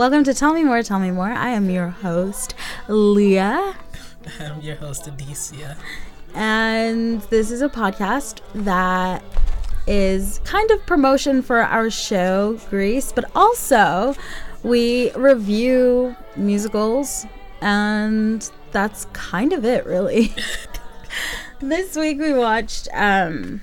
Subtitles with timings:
[0.00, 1.28] welcome to Tell Me More, Tell Me More.
[1.28, 2.54] I am your host,
[2.88, 3.76] Leah.
[4.40, 5.76] I'm your host, Adicia.
[6.34, 9.22] And this is a podcast that
[9.86, 14.14] is kind of promotion for our show, Grease, but also
[14.62, 17.26] we review musicals,
[17.60, 20.32] and that's kind of it, really.
[21.60, 23.60] this week we watched um,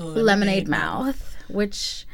[0.00, 2.04] Lemonade, Lemonade Mouth, which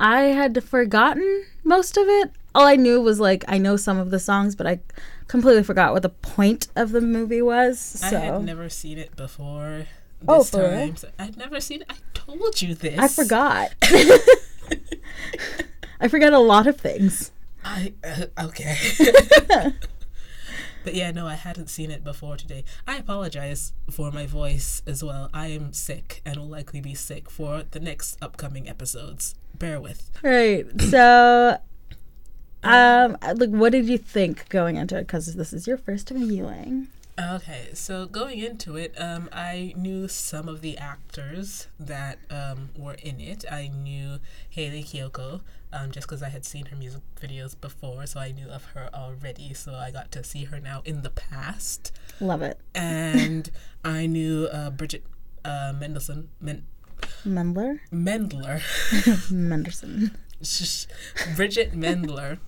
[0.00, 2.32] I had forgotten most of it.
[2.54, 4.80] All I knew was like I know some of the songs, but I
[5.26, 7.80] completely forgot what the point of the movie was.
[7.80, 8.16] So.
[8.16, 9.86] I had never seen it before.
[10.26, 10.96] Oh, this oh, time.
[10.96, 11.90] So I'd never seen it.
[11.90, 12.98] I told you this.
[12.98, 13.74] I forgot.
[16.00, 17.30] I forgot a lot of things.
[17.64, 18.76] I uh, okay.
[20.84, 22.64] but yeah, no, I hadn't seen it before today.
[22.86, 25.30] I apologize for my voice as well.
[25.32, 29.34] I am sick and will likely be sick for the next upcoming episodes.
[29.58, 30.10] Bear with.
[30.22, 30.66] Right.
[30.80, 31.58] So
[32.64, 36.88] um like what did you think going into it cuz this is your first viewing?
[37.16, 42.94] Okay, so going into it, um, I knew some of the actors that um, were
[42.94, 43.44] in it.
[43.48, 44.18] I knew
[44.50, 45.40] Hayley Kiyoko,
[45.72, 48.90] um, just because I had seen her music videos before, so I knew of her
[48.92, 49.54] already.
[49.54, 51.92] So I got to see her now in the past.
[52.18, 52.58] Love it.
[52.74, 53.48] And
[53.84, 55.04] I knew uh, Bridget
[55.44, 56.30] uh, Mendelsohn.
[56.40, 56.66] Men-
[57.24, 57.78] Mendler?
[57.92, 58.60] Mendler.
[59.30, 60.16] Menderson.
[61.36, 62.38] Bridget Mendler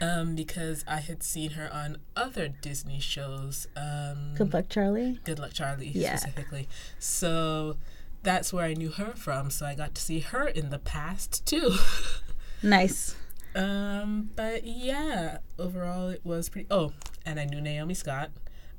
[0.00, 3.66] um, because I had seen her on other Disney shows.
[3.76, 5.18] Um, Good Luck Charlie.
[5.24, 6.16] Good Luck Charlie, yeah.
[6.16, 6.68] specifically.
[6.98, 7.76] So
[8.22, 9.50] that's where I knew her from.
[9.50, 11.76] So I got to see her in the past too.
[12.62, 13.16] nice.
[13.54, 16.66] Um, but yeah, overall it was pretty.
[16.70, 16.92] Oh,
[17.24, 18.30] and I knew Naomi Scott,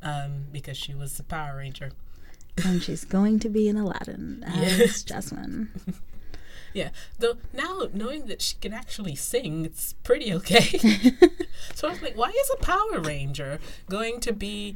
[0.01, 1.91] um, because she was the Power Ranger.
[2.63, 5.03] And she's going to be in Aladdin as yes.
[5.03, 5.71] Jasmine.
[6.75, 6.89] Yeah.
[7.17, 10.77] Though now knowing that she can actually sing, it's pretty okay.
[11.73, 13.59] so I was like, why is a Power Ranger
[13.89, 14.75] going to be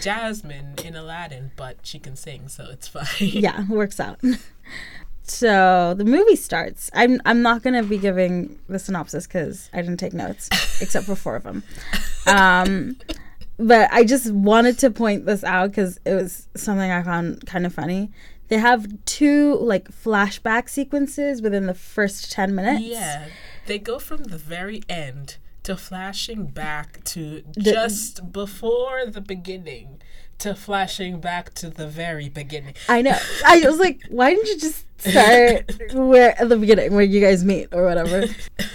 [0.00, 3.06] Jasmine in Aladdin, but she can sing, so it's fine.
[3.20, 4.20] Yeah, works out.
[5.28, 6.88] So the movie starts.
[6.94, 10.48] I'm I'm not gonna be giving the synopsis because I didn't take notes,
[10.80, 11.64] except for four of them.
[12.28, 12.96] Um,
[13.56, 17.66] but I just wanted to point this out because it was something I found kind
[17.66, 18.12] of funny
[18.48, 22.82] they have two like flashback sequences within the first 10 minutes.
[22.82, 23.28] Yeah.
[23.66, 30.00] They go from the very end to flashing back to the, just before the beginning
[30.38, 32.74] to flashing back to the very beginning.
[32.88, 33.18] I know.
[33.44, 37.44] I was like, why didn't you just start where at the beginning where you guys
[37.44, 38.24] meet or whatever?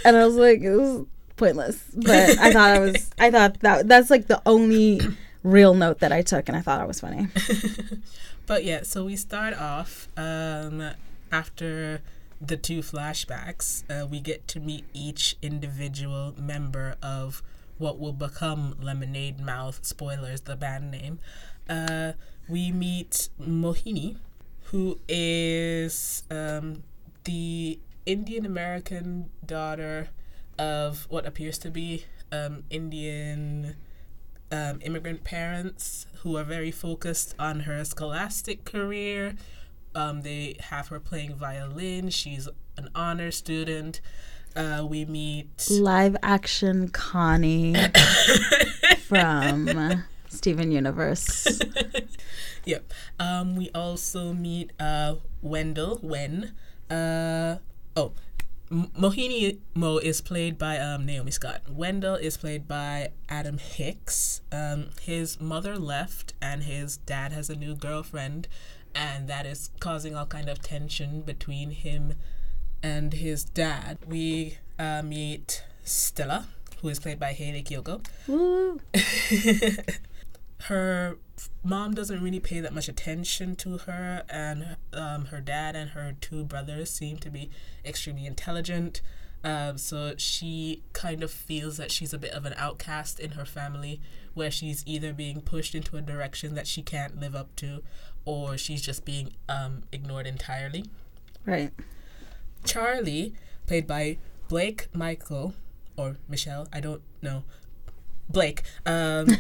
[0.04, 1.06] And I was like, it was
[1.38, 1.82] pointless.
[1.96, 5.00] But I thought I was I thought that that's like the only
[5.44, 7.28] real note that I took and I thought it was funny.
[8.52, 10.92] But yeah, so we start off um,
[11.32, 12.02] after
[12.42, 13.84] the two flashbacks.
[13.90, 17.44] Uh, we get to meet each individual member of
[17.78, 19.86] what will become Lemonade Mouth.
[19.86, 21.20] Spoilers, the band name.
[21.70, 22.14] Uh,
[22.50, 24.18] we meet Mohini,
[24.66, 26.84] who is um,
[27.24, 30.10] the Indian American daughter
[30.60, 33.76] of what appears to be um, Indian
[34.52, 39.36] um, immigrant parents who are very focused on her scholastic career.
[39.96, 42.10] Um, they have her playing violin.
[42.10, 42.48] She's
[42.78, 44.02] an honor student.
[44.56, 47.74] Uh, we meet live action Connie
[49.08, 51.60] from Steven Universe.
[52.66, 52.92] yep.
[53.20, 56.54] Um, we also meet uh, Wendell Wen.
[56.90, 57.58] Uh,
[57.96, 58.12] oh,
[58.72, 61.62] Mohini Mo is played by um, Naomi Scott.
[61.70, 64.42] Wendell is played by Adam Hicks.
[64.50, 68.48] Um, his mother left, and his dad has a new girlfriend,
[68.96, 72.14] and that is causing all kind of tension between him
[72.82, 73.98] and his dad.
[74.08, 76.48] We uh, meet Stella,
[76.82, 78.00] who is played by Hayley Kiyoko.
[80.66, 81.18] her
[81.64, 86.16] mom doesn't really pay that much attention to her, and um, her dad and her
[86.22, 87.50] two brothers seem to be
[87.86, 89.02] extremely intelligent.
[89.44, 93.46] Um, so she kind of feels that she's a bit of an outcast in her
[93.46, 94.00] family,
[94.34, 97.82] where she's either being pushed into a direction that she can't live up to,
[98.24, 100.86] or she's just being um, ignored entirely.
[101.46, 101.72] Right.
[102.64, 103.34] Charlie,
[103.66, 105.56] played by Blake Michael,
[105.98, 107.44] or Michelle, I don't know.
[108.30, 108.62] Blake.
[108.86, 109.28] Um,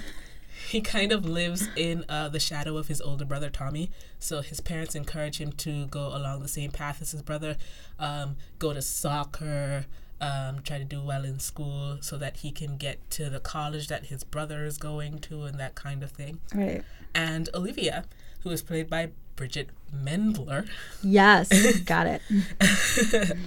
[0.69, 3.91] he kind of lives in uh, the shadow of his older brother Tommy.
[4.19, 7.57] So his parents encourage him to go along the same path as his brother,
[7.99, 9.85] um, go to soccer,
[10.19, 13.87] um, try to do well in school, so that he can get to the college
[13.87, 16.39] that his brother is going to, and that kind of thing.
[16.53, 16.83] Right.
[17.13, 18.05] And Olivia,
[18.43, 20.67] who is played by Bridget Mendler.
[21.01, 22.21] Yes, got it.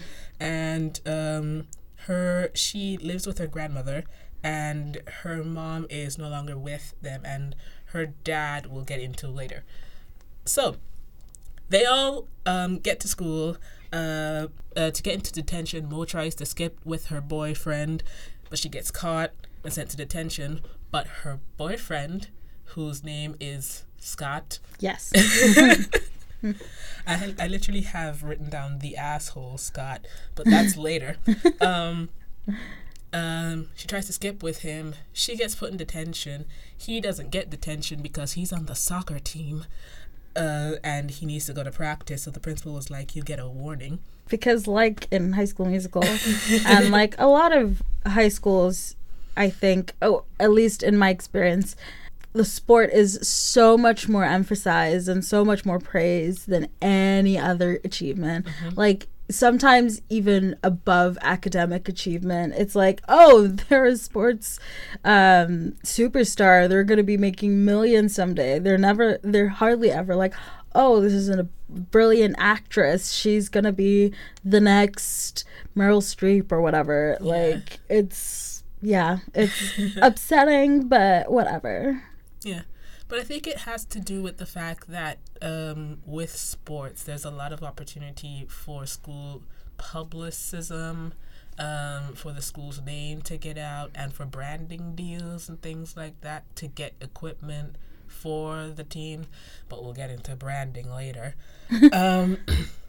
[0.40, 1.68] and um,
[2.06, 4.04] her she lives with her grandmother
[4.44, 7.56] and her mom is no longer with them and
[7.86, 9.64] her dad will get into later.
[10.44, 10.76] So
[11.70, 13.56] they all um, get to school.
[13.92, 18.02] Uh, uh, to get into detention, Mo tries to skip with her boyfriend,
[18.50, 19.32] but she gets caught
[19.62, 20.60] and sent to detention.
[20.90, 22.28] But her boyfriend,
[22.66, 25.10] whose name is Scott, Yes.
[27.06, 31.16] I, I literally have written down the asshole Scott, but that's later.
[31.60, 32.10] Um,
[33.14, 34.94] um, she tries to skip with him.
[35.12, 36.44] She gets put in detention.
[36.76, 39.64] He doesn't get detention because he's on the soccer team,
[40.36, 42.24] uh, and he needs to go to practice.
[42.24, 46.02] So the principal was like, "You get a warning." because like in high school musical
[46.66, 48.96] and like a lot of high schools
[49.36, 51.76] i think oh at least in my experience
[52.32, 57.80] the sport is so much more emphasized and so much more praised than any other
[57.84, 58.46] achievement
[58.76, 64.58] like sometimes even above academic achievement it's like oh they're a sports
[65.04, 66.68] um superstar.
[66.68, 68.58] They're going to be making millions someday.
[68.58, 70.34] They're never they're hardly ever like
[70.74, 73.12] oh this is a brilliant actress.
[73.12, 74.12] She's going to be
[74.44, 75.44] the next
[75.76, 77.16] meryl streep or whatever.
[77.20, 82.02] Like it's yeah it's upsetting but whatever.
[82.42, 82.62] Yeah.
[83.08, 87.24] But I think it has to do with the fact that um, with sports, there's
[87.24, 89.42] a lot of opportunity for school
[89.78, 91.12] publicism,
[91.58, 96.20] um, for the school's name to get out, and for branding deals and things like
[96.22, 99.26] that to get equipment for the team.
[99.68, 101.34] But we'll get into branding later.
[101.92, 102.38] Um,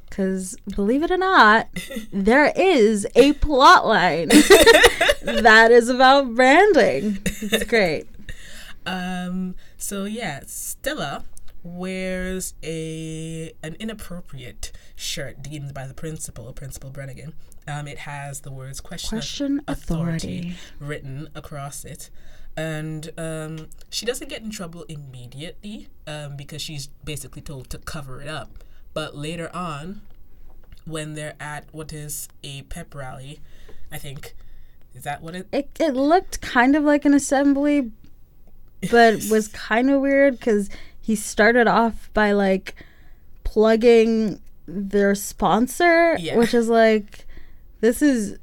[0.09, 1.67] Because believe it or not,
[2.13, 4.29] there is a plot line
[5.23, 7.19] that is about branding.
[7.25, 8.07] It's great.
[8.85, 11.23] Um, so yeah, Stella
[11.63, 17.33] wears a an inappropriate shirt deemed by the principal, Principal Brennigan.
[17.67, 20.55] Um, it has the words "question, Question authority.
[20.79, 22.09] written across it.
[22.57, 28.21] And um, she doesn't get in trouble immediately um, because she's basically told to cover
[28.21, 28.63] it up.
[28.93, 30.01] But later on,
[30.85, 33.41] when they're at what is a pep rally,
[33.91, 34.35] I think,
[34.93, 37.91] is that what it It, it looked kind of like an assembly,
[38.91, 40.69] but was kind of weird because
[41.01, 42.75] he started off by like
[43.43, 46.37] plugging their sponsor, Yeah.
[46.37, 47.25] which is like,
[47.81, 48.37] this is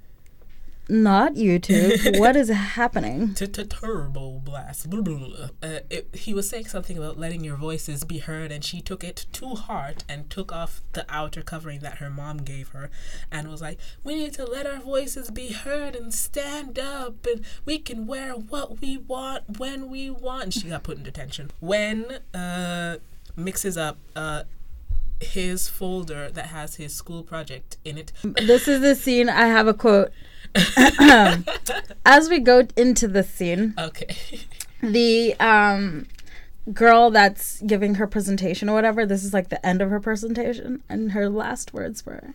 [0.93, 2.19] not YouTube.
[2.19, 3.35] what is happening?
[3.35, 4.91] turbo blast.
[4.91, 5.49] Blah, blah, blah.
[5.63, 9.03] Uh, it, he was saying something about letting your voices be heard, and she took
[9.03, 12.91] it to heart and took off the outer covering that her mom gave her,
[13.31, 17.45] and was like, "We need to let our voices be heard and stand up, and
[17.65, 21.51] we can wear what we want when we want." And she got put in detention
[21.61, 22.99] when uh,
[23.35, 23.99] mixes up.
[24.15, 24.45] Uh,
[25.21, 28.13] his folder that has his school project in it.
[28.25, 29.29] This is the scene.
[29.29, 30.11] I have a quote.
[32.05, 34.17] As we go into the scene, Okay.
[34.83, 36.07] the um
[36.73, 40.81] girl that's giving her presentation or whatever this is like the end of her presentation
[40.89, 42.35] and her last words were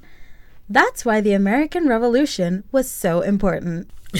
[0.67, 3.89] that's why the american revolution was so important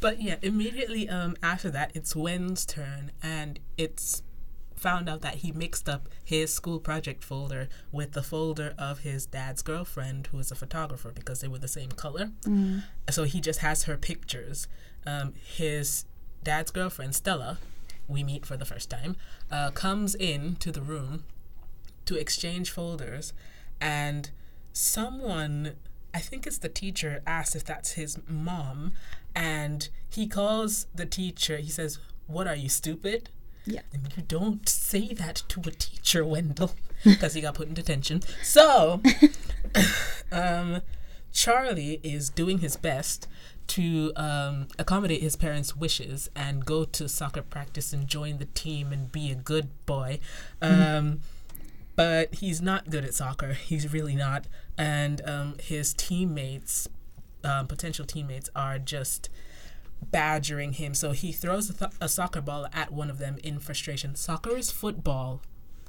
[0.00, 4.22] But yeah, immediately um after that, it's Wen's turn, and it's
[4.82, 9.26] found out that he mixed up his school project folder with the folder of his
[9.26, 12.30] dad's girlfriend, who is a photographer, because they were the same color.
[13.10, 14.66] So he just has her pictures.
[15.06, 16.04] Um, his
[16.42, 17.58] dad's girlfriend, Stella,
[18.08, 19.16] we meet for the first time,
[19.50, 21.24] uh, comes in to the room
[22.06, 23.32] to exchange folders,
[23.80, 24.30] and
[24.72, 25.76] someone,
[26.12, 28.92] I think it's the teacher, asks if that's his mom,
[29.34, 31.58] and he calls the teacher.
[31.58, 33.30] He says, "What are you stupid?"
[33.64, 33.80] Yeah.
[33.92, 36.72] And you don't say that to a teacher, Wendell,
[37.04, 38.22] because he got put in detention.
[38.42, 39.00] So,
[40.32, 40.82] um,
[41.32, 43.28] Charlie is doing his best
[43.68, 48.92] to um, accommodate his parents' wishes and go to soccer practice and join the team
[48.92, 50.18] and be a good boy.
[50.60, 51.20] Um,
[51.94, 53.52] But he's not good at soccer.
[53.52, 54.46] He's really not.
[54.78, 56.88] And um, his teammates,
[57.44, 59.28] um, potential teammates, are just
[60.10, 60.94] badgering him.
[60.94, 64.14] So he throws a, th- a soccer ball at one of them in frustration.
[64.14, 65.42] Soccer is football,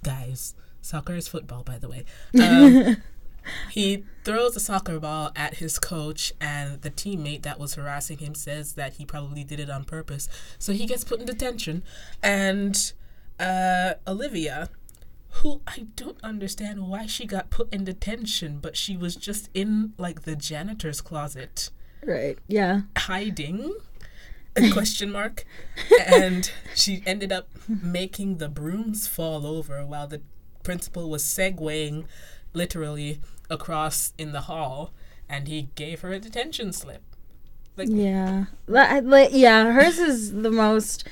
[0.04, 0.56] guys.
[0.82, 2.06] Soccer is football, by the way.
[2.40, 2.98] Um,
[3.72, 8.36] he throws a soccer ball at his coach, and the teammate that was harassing him
[8.36, 10.28] says that he probably did it on purpose.
[10.60, 11.84] So he gets put in detention,
[12.22, 12.94] and
[13.40, 14.70] uh, Olivia,
[15.38, 19.94] who I don't understand why she got put in detention, but she was just in
[19.98, 21.70] like the janitor's closet
[22.06, 23.74] right yeah hiding
[24.72, 25.46] question mark
[26.08, 30.22] and she ended up making the brooms fall over while the
[30.64, 32.06] principal was segwaying
[32.54, 33.20] literally
[33.50, 34.94] across in the hall
[35.28, 37.02] and he gave her a detention slip.
[37.76, 38.46] Like, Yeah.
[38.68, 41.08] Li- Like, yeah, hers is the most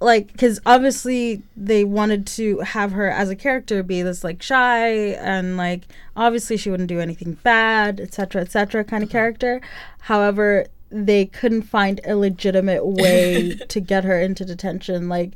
[0.00, 4.88] like because obviously they wanted to have her as a character be this like shy
[4.88, 5.82] and like
[6.16, 9.16] obviously she wouldn't do anything bad etc etc kind of mm-hmm.
[9.16, 9.60] character
[10.00, 15.08] however they couldn't find a legitimate way to get her into detention.
[15.08, 15.32] Like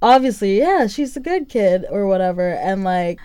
[0.00, 2.50] obviously yeah she's a good kid or whatever.
[2.50, 3.20] And like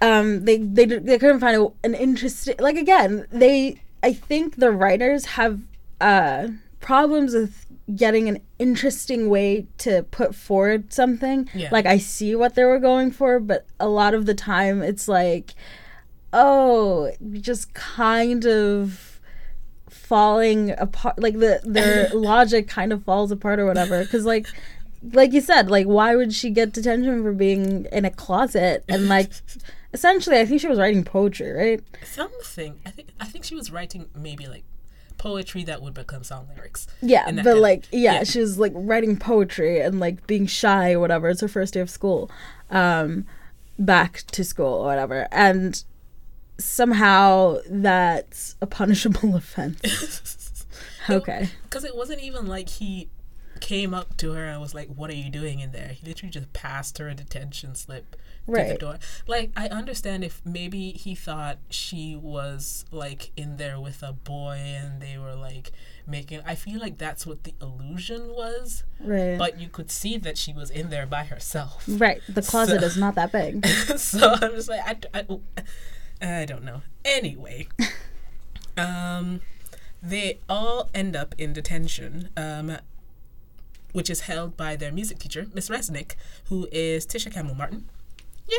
[0.00, 4.70] um they they, they couldn't find a, an interesting like again they i think the
[4.70, 5.60] writers have
[6.00, 6.48] uh
[6.80, 7.66] problems with
[7.96, 11.48] getting an interesting way to put forward something.
[11.54, 11.70] Yeah.
[11.72, 15.08] like i see what they were going for but a lot of the time it's
[15.08, 15.54] like
[16.32, 19.07] oh just kind of
[20.08, 24.46] falling apart like the their logic kind of falls apart or whatever because like
[25.12, 29.06] like you said like why would she get detention for being in a closet and
[29.08, 29.30] like
[29.92, 32.80] essentially i think she was writing poetry right something.
[32.86, 34.64] I think I think she was writing maybe like
[35.18, 36.86] poetry that would become song lyrics.
[37.02, 38.24] yeah but kind of- like yeah, yeah.
[38.24, 41.80] she was like writing poetry and like being shy or whatever it's her first day
[41.80, 42.30] of school
[42.70, 43.26] um
[43.78, 45.84] back to school or whatever and
[46.58, 50.66] somehow that's a punishable offense
[51.08, 53.08] okay Because it wasn't even like he
[53.60, 56.30] came up to her and was like, "What are you doing in there?" He literally
[56.30, 58.14] just passed her a detention slip
[58.46, 58.66] right.
[58.66, 58.98] through the door.
[59.26, 64.58] Like, I understand if maybe he thought she was like in there with a boy
[64.58, 65.72] and they were like
[66.06, 66.40] making.
[66.46, 70.52] I feel like that's what the illusion was, right but you could see that she
[70.52, 71.84] was in there by herself.
[71.88, 74.80] right the closet So- is not that big so I'm just like,
[75.12, 75.26] I, I,
[76.20, 76.82] I don't know.
[77.04, 77.68] Anyway,
[78.76, 79.40] um,
[80.02, 82.78] they all end up in detention, um,
[83.92, 86.14] which is held by their music teacher, Miss Resnick,
[86.46, 87.88] who is Tisha Campbell Martin.
[88.48, 88.56] Yeah,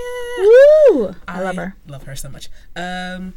[0.92, 1.16] Woo!
[1.28, 1.76] I love her.
[1.88, 2.50] Love her so much.
[2.76, 3.34] Um,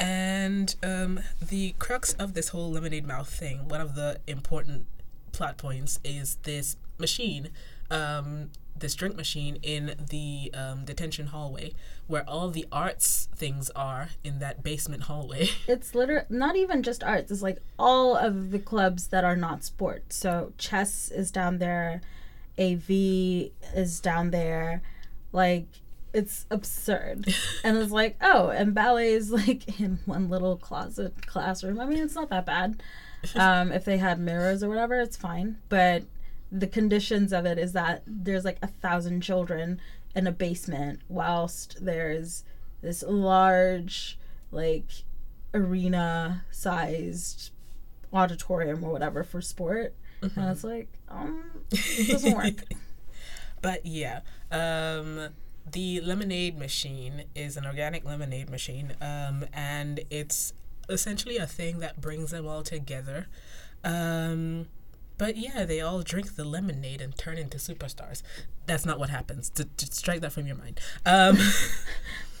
[0.00, 4.86] and um, the crux of this whole lemonade mouth thing, one of the important
[5.32, 7.50] plot points is this machine,
[7.90, 11.74] um, this drink machine in the um, detention hallway,
[12.06, 15.48] where all the arts things are in that basement hallway.
[15.68, 17.30] It's literally not even just arts.
[17.30, 20.16] It's like all of the clubs that are not sports.
[20.16, 22.00] So chess is down there,
[22.58, 22.90] AV
[23.74, 24.82] is down there.
[25.32, 25.66] Like
[26.14, 27.34] it's absurd.
[27.64, 31.80] and it's like, oh, and ballet is like in one little closet classroom.
[31.80, 32.82] I mean, it's not that bad.
[33.36, 35.58] Um, if they had mirrors or whatever, it's fine.
[35.68, 36.04] But
[36.54, 39.80] the conditions of it is that there's like a thousand children
[40.14, 42.44] in a basement, whilst there's
[42.80, 44.16] this large,
[44.52, 44.84] like,
[45.52, 47.50] arena sized
[48.12, 49.94] auditorium or whatever for sport.
[50.22, 51.42] And it's like, um,
[51.72, 52.54] it doesn't work.
[53.60, 54.20] But yeah,
[54.52, 55.30] um,
[55.72, 60.52] the lemonade machine is an organic lemonade machine, um, and it's
[60.86, 63.26] essentially a thing that brings them all together.
[63.82, 64.66] Um,
[65.18, 68.22] but yeah, they all drink the lemonade and turn into superstars.
[68.66, 69.50] That's not what happens.
[69.50, 70.80] To, to strike that from your mind.
[71.06, 71.38] Um,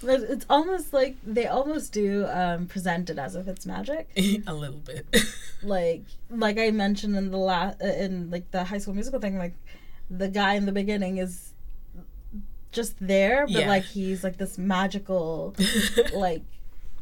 [0.02, 4.10] But it's almost like they almost do um, present it as if it's magic.
[4.46, 5.06] a little bit.
[5.62, 9.54] like like I mentioned in the last in like the high school musical thing, like
[10.10, 11.54] the guy in the beginning is
[12.70, 13.68] just there, but Yeah.
[13.68, 15.54] like he's like this magical
[16.12, 16.42] like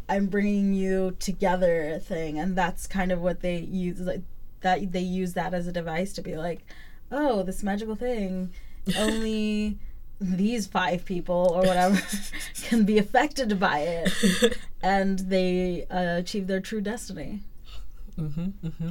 [0.09, 4.23] I'm bringing you together thing, and that's kind of what they use like
[4.63, 6.61] that they use that as a device to be like,
[7.11, 8.53] oh, this magical thing
[8.99, 9.79] only
[10.21, 12.01] these five people or whatever
[12.63, 17.41] can be affected by it and they uh, achieve their true destiny
[18.17, 18.91] hmm hmm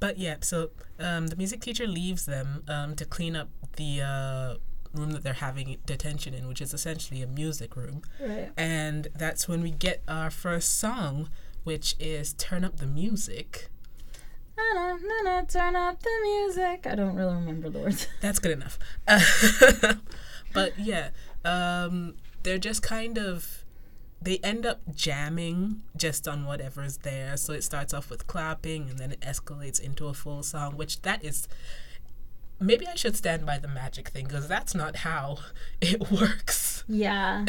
[0.00, 0.70] But yeah, so
[1.00, 4.54] um, the music teacher leaves them um, to clean up the uh,
[4.92, 8.02] room that they're having detention in, which is essentially a music room.
[8.20, 11.28] right And that's when we get our first song,
[11.64, 13.68] which is Turn Up the Music.
[14.58, 18.38] Na, na, na, na, turn up the music i don't really remember the words That's
[18.38, 18.78] good enough.
[20.52, 21.10] but yeah,
[21.44, 23.64] um, they're just kind of.
[24.20, 27.36] They end up jamming just on whatever's there.
[27.36, 31.02] So it starts off with clapping and then it escalates into a full song, which
[31.02, 31.46] that is.
[32.60, 35.38] Maybe I should stand by the magic thing because that's not how
[35.80, 36.82] it works.
[36.88, 37.44] yeah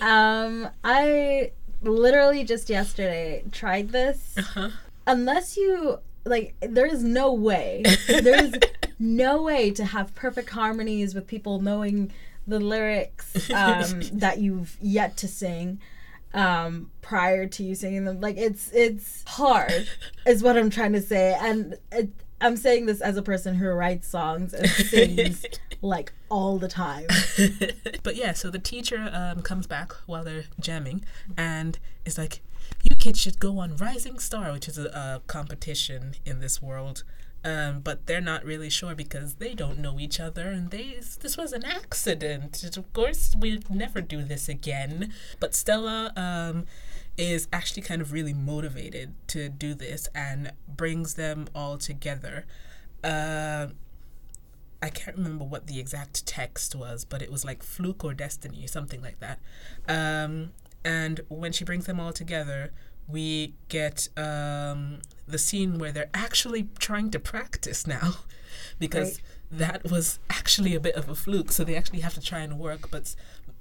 [0.00, 1.50] um i
[1.82, 4.70] literally just yesterday tried this Uh-huh.
[5.06, 8.54] unless you like there is no way there is
[8.98, 12.12] no way to have perfect harmonies with people knowing
[12.46, 15.80] the lyrics um, that you've yet to sing
[16.32, 19.88] um, prior to you singing them like it's it's hard
[20.26, 23.68] is what i'm trying to say and it, I'm saying this as a person who
[23.68, 25.46] writes songs and sings
[25.80, 27.06] like all the time.
[28.02, 31.04] but yeah, so the teacher um, comes back while they're jamming
[31.38, 32.40] and is like,
[32.82, 37.04] "You kids should go on Rising Star, which is a, a competition in this world."
[37.44, 41.36] Um, but they're not really sure because they don't know each other, and they this
[41.36, 42.64] was an accident.
[42.76, 45.12] Of course, we'll never do this again.
[45.40, 46.64] But Stella um,
[47.18, 52.46] is actually kind of really motivated to do this and brings them all together.
[53.02, 53.68] Uh,
[54.80, 58.66] I can't remember what the exact text was, but it was like fluke or destiny,
[58.66, 59.38] something like that.
[59.88, 60.52] Um,
[60.84, 62.72] and when she brings them all together,
[63.08, 68.14] we get um, the scene where they're actually trying to practice now
[68.78, 69.58] because right.
[69.58, 71.52] that was actually a bit of a fluke.
[71.52, 73.14] So they actually have to try and work, but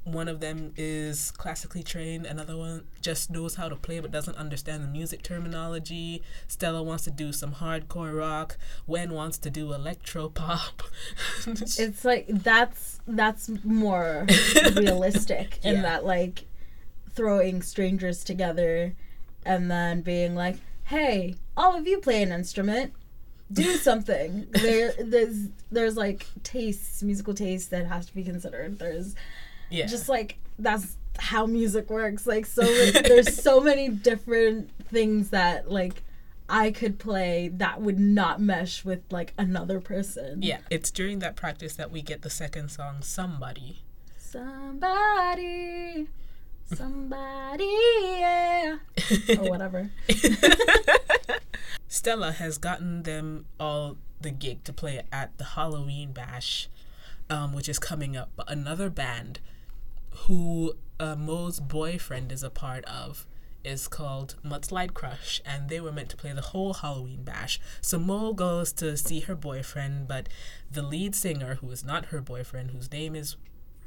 [0.03, 4.35] one of them is classically trained, another one just knows how to play but doesn't
[4.35, 6.21] understand the music terminology.
[6.47, 8.57] Stella wants to do some hardcore rock.
[8.85, 10.83] Wen wants to do electro pop.
[11.47, 14.27] it's like that's that's more
[14.75, 15.81] realistic in yeah.
[15.83, 16.45] that like
[17.15, 18.93] throwing strangers together
[19.45, 22.93] and then being like, "Hey, all of you play an instrument."
[23.51, 24.47] do something.
[24.51, 28.79] there, there's, there's like tastes, musical tastes that has to be considered.
[28.79, 29.15] There's
[29.69, 29.85] yeah.
[29.85, 32.25] just like that's how music works.
[32.27, 36.03] Like so, there's so many different things that like
[36.49, 40.41] I could play that would not mesh with like another person.
[40.41, 43.83] Yeah, it's during that practice that we get the second song, "Somebody."
[44.17, 46.07] Somebody.
[46.65, 48.77] Somebody, yeah.
[49.39, 49.89] or whatever.
[51.87, 56.67] Stella has gotten them all the gig to play at the Halloween Bash,
[57.29, 58.31] um, which is coming up.
[58.35, 59.39] But another band
[60.27, 63.27] who uh, Mo's boyfriend is a part of
[63.63, 67.59] is called Mudslide Crush, and they were meant to play the whole Halloween bash.
[67.81, 70.27] So Mo goes to see her boyfriend, but
[70.69, 73.37] the lead singer, who is not her boyfriend, whose name is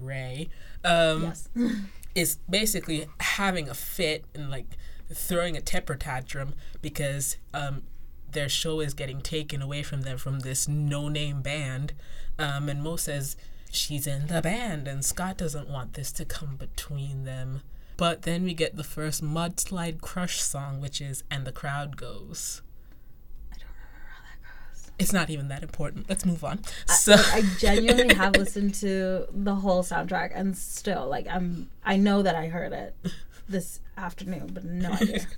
[0.01, 0.49] Ray,
[0.85, 1.49] um, yes.
[2.15, 4.77] is basically having a fit and like
[5.13, 7.83] throwing a temper tantrum because um,
[8.31, 11.93] their show is getting taken away from them from this no-name band,
[12.39, 13.37] um, and Mo says
[13.71, 17.63] she's in the band, and Scott doesn't want this to come between them.
[17.97, 22.61] But then we get the first Mudslide Crush song, which is And the Crowd Goes.
[23.51, 24.86] I don't remember how that goes.
[24.99, 26.09] It's not even that important.
[26.09, 26.61] Let's move on.
[26.89, 31.97] I, so I genuinely have listened to the whole soundtrack and still like I'm I
[31.97, 32.95] know that I heard it
[33.49, 35.27] this afternoon, but no idea.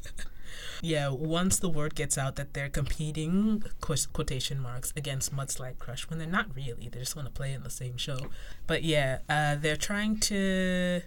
[0.80, 6.18] Yeah, once the word gets out that they're competing quotation marks against Mudslide Crush when
[6.18, 8.18] they're not really, they just want to play in the same show.
[8.66, 11.02] But yeah, uh, they're trying to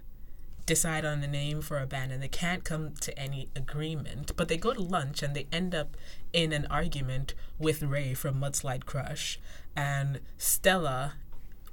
[0.65, 4.31] decide on a name for a band and they can't come to any agreement.
[4.35, 5.97] But they go to lunch and they end up
[6.33, 9.39] in an argument with Ray from Mudslide Crush.
[9.75, 11.13] And Stella,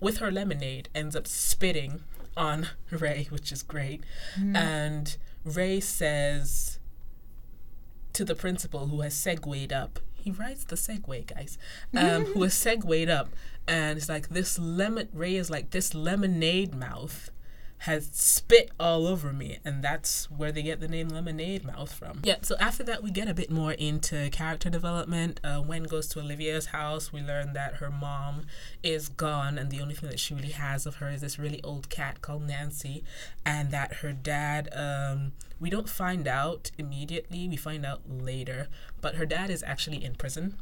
[0.00, 2.00] with her lemonade, ends up spitting
[2.36, 4.02] on Ray, which is great.
[4.38, 4.56] Mm.
[4.56, 6.78] And Ray says,
[8.18, 10.00] to the principal who has segued up.
[10.12, 11.56] He writes the Segway, guys.
[11.96, 13.28] Um, who has segued up,
[13.68, 15.08] and it's like this lemon.
[15.12, 17.30] Ray is like this lemonade mouth
[17.78, 22.20] has spit all over me and that's where they get the name lemonade mouth from.
[22.24, 25.40] Yeah so after that we get a bit more into character development.
[25.44, 27.12] Uh, Wen goes to olivia's house.
[27.12, 28.46] We learn that her mom
[28.82, 31.62] is gone and the only thing that she really has of her is this really
[31.62, 33.04] old cat called nancy
[33.44, 37.48] and that her dad um, we don't find out immediately.
[37.48, 38.68] We find out later.
[39.00, 40.56] But her dad is actually in prison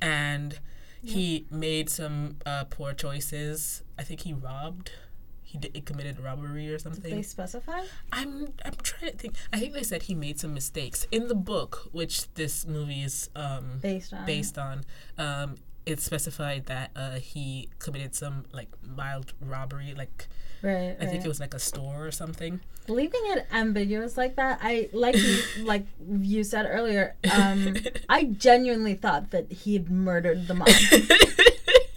[0.00, 0.58] and
[1.02, 3.82] he made some uh, poor choices.
[3.98, 4.92] I think he robbed
[5.54, 7.00] he, did, he committed robbery or something.
[7.00, 7.82] Did they specify?
[8.12, 9.34] I'm I'm trying to think.
[9.52, 13.30] I think they said he made some mistakes in the book, which this movie is
[13.36, 14.26] um, based on.
[14.26, 14.84] Based on.
[15.16, 15.54] Um,
[15.86, 20.26] it specified that uh, he committed some like mild robbery, like
[20.60, 21.08] right, I right.
[21.08, 22.58] think it was like a store or something.
[22.88, 27.14] Leaving it ambiguous like that, I like you, like you said earlier.
[27.32, 27.76] Um,
[28.08, 30.66] I genuinely thought that he'd murdered the mom.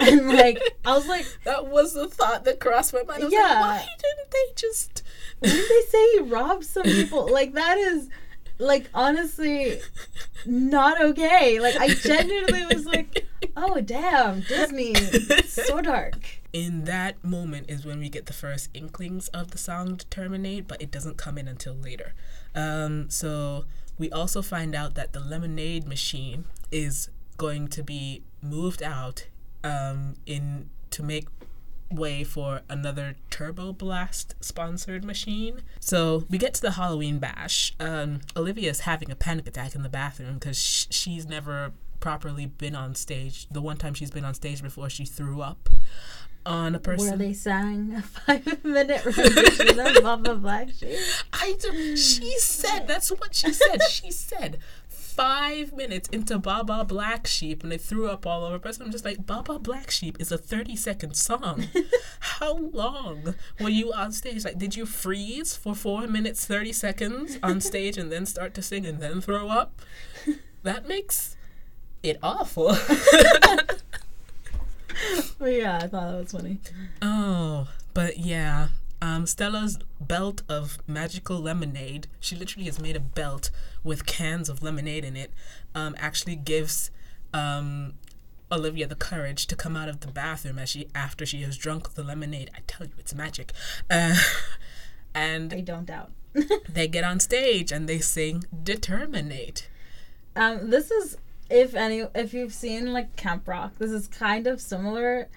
[0.08, 3.32] and like I was like, that was the thought that crossed my mind.
[3.32, 5.04] yeah, like, why didn't they just?
[5.40, 7.32] Why did they say he robbed some people?
[7.32, 8.10] Like that is,
[8.58, 9.80] like honestly,
[10.48, 11.60] not okay.
[11.60, 14.96] Like I genuinely was like, oh damn, Disney,
[15.46, 16.42] so dark.
[16.54, 20.68] In that moment is when we get the first inklings of the song to "Terminate,"
[20.68, 22.14] but it doesn't come in until later.
[22.56, 23.66] Um, so
[24.00, 29.28] we also find out that the lemonade machine is going to be moved out
[29.68, 31.28] um, in to make
[31.92, 35.62] way for another Turbo Blast sponsored machine.
[35.80, 37.74] So we get to the Halloween bash.
[37.80, 42.46] Um, Olivia is having a panic attack in the bathroom because sh- she's never properly
[42.46, 43.48] been on stage.
[43.50, 45.70] The one time she's been on stage before she threw up
[46.46, 47.08] on a person.
[47.08, 50.98] Where they sang a five minute rendition of Baa Baa Black Sheep.
[51.34, 53.82] I do, she said that's what she said.
[53.84, 54.60] She said
[55.18, 58.80] five minutes into Baa Baa Black Sheep and they threw up all over us.
[58.80, 61.68] I'm just like, Baa Baa Black Sheep is a 30 second song.
[62.20, 64.46] How long were you on stage?
[64.46, 68.62] Like, did you freeze for four minutes, 30 seconds on stage and then start to
[68.62, 69.82] sing and then throw up?
[70.62, 71.36] That makes
[72.04, 72.78] it awful.
[75.40, 76.58] But yeah, I thought that was funny.
[77.04, 78.70] Oh, but yeah.
[79.02, 83.52] Um, Stella's belt of magical lemonade, she literally has made a belt
[83.84, 85.32] with cans of lemonade in it,
[85.76, 86.90] um, actually gives
[87.34, 87.94] um,
[88.52, 91.94] Olivia the courage to come out of the bathroom as she after she has drunk
[91.94, 92.50] the lemonade.
[92.56, 93.54] I tell you, it's magic.
[93.90, 94.16] Uh,
[95.14, 96.12] and I don't doubt.
[96.70, 99.70] they get on stage and they sing Determinate.
[100.36, 101.18] Um, this is
[101.50, 105.28] if any if you've seen like Camp Rock, this is kind of similar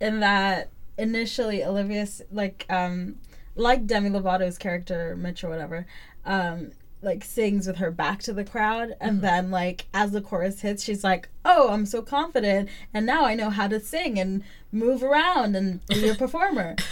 [0.00, 3.16] in that initially Olivia's like um
[3.54, 5.86] like Demi Lovato's character Mitch or whatever
[6.24, 6.72] um
[7.02, 10.84] like sings with her back to the crowd and then like as the chorus hits
[10.84, 15.02] she's like oh i'm so confident and now i know how to sing and move
[15.02, 16.76] around and be a performer.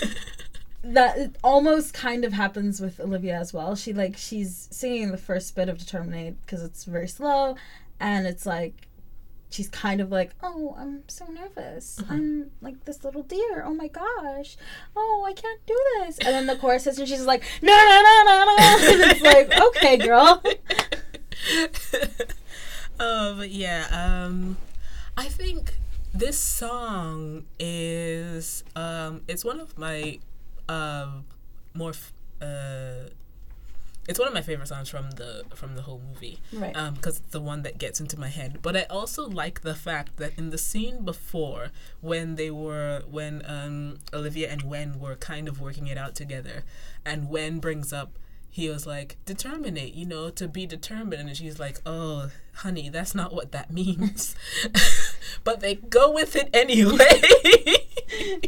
[0.85, 3.75] That almost kind of happens with olivia as well.
[3.75, 7.57] She like she's singing the first bit of determinate because it's very slow
[7.99, 8.88] and it's like
[9.51, 12.01] she's kind of like oh i'm so nervous.
[12.09, 13.63] I'm like this little deer.
[13.65, 14.57] Oh my gosh.
[14.97, 16.19] Oh i can't do this.
[16.19, 18.55] And then the chorus hits and she's like no no no no no.
[18.93, 20.43] And it's like okay girl.
[23.01, 24.57] Oh, but yeah, um,
[25.17, 25.75] I think
[26.13, 30.19] this song is um, it's one of my
[30.69, 31.25] um
[31.75, 33.09] more f- uh,
[34.09, 36.41] it's one of my favorite songs from the from the whole movie.
[36.53, 36.75] Right.
[36.75, 38.59] Um because it's the one that gets into my head.
[38.63, 41.69] But i also like the fact that in the scene before
[42.01, 46.65] when they were when um olivia and wen were kind of working it out together
[47.05, 48.19] and wen brings up
[48.51, 51.29] he was like determinate you know to be determined.
[51.29, 54.35] And she's like oh honey that's not what that means.
[55.45, 57.21] But they go with it anyway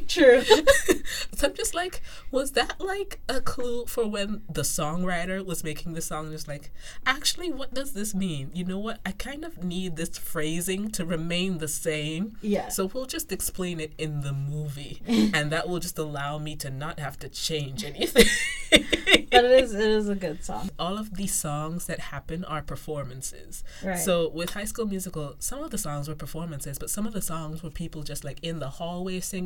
[0.08, 0.42] true
[1.34, 5.94] so I'm just like, was that like a clue for when the songwriter was making
[5.94, 6.30] the song?
[6.30, 6.70] Just like,
[7.06, 8.50] actually, what does this mean?
[8.54, 9.00] You know what?
[9.04, 12.36] I kind of need this phrasing to remain the same.
[12.40, 12.68] Yeah.
[12.68, 16.70] So we'll just explain it in the movie, and that will just allow me to
[16.70, 18.26] not have to change anything.
[18.70, 22.62] but it is it is a good song All of these songs that happen are
[22.62, 23.64] performances.
[23.84, 23.98] Right.
[23.98, 27.22] So with High School Musical, some of the songs were performances, but some of the
[27.22, 29.39] songs were people just like in the hallway singing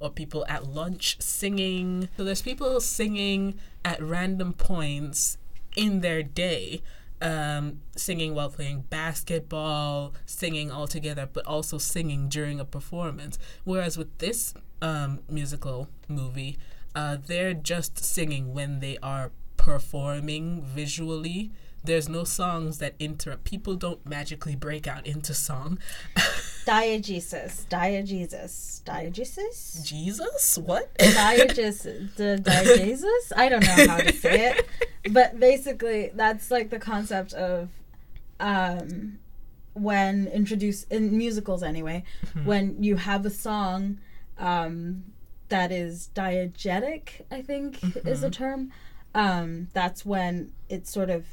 [0.00, 2.08] or people at lunch singing.
[2.16, 5.38] So there's people singing at random points
[5.76, 6.82] in their day.
[7.20, 13.40] Um, singing while playing basketball, singing all together, but also singing during a performance.
[13.64, 16.58] Whereas with this um, musical movie,
[16.94, 21.50] uh, they're just singing when they are performing visually.
[21.84, 23.44] There's no songs that interrupt.
[23.44, 25.78] People don't magically break out into song.
[26.66, 30.58] diegesis diegesis diegesis Jesus?
[30.58, 30.94] What?
[30.98, 34.66] diegesis the diegesis i don't know how to say it.
[35.12, 37.68] But basically that's like the concept of
[38.40, 39.18] um
[39.74, 42.02] when introduced in musicals anyway
[42.44, 43.98] when you have a song
[44.38, 45.04] um
[45.48, 48.72] that is diegetic i think is the term
[49.14, 51.24] um that's when it sort of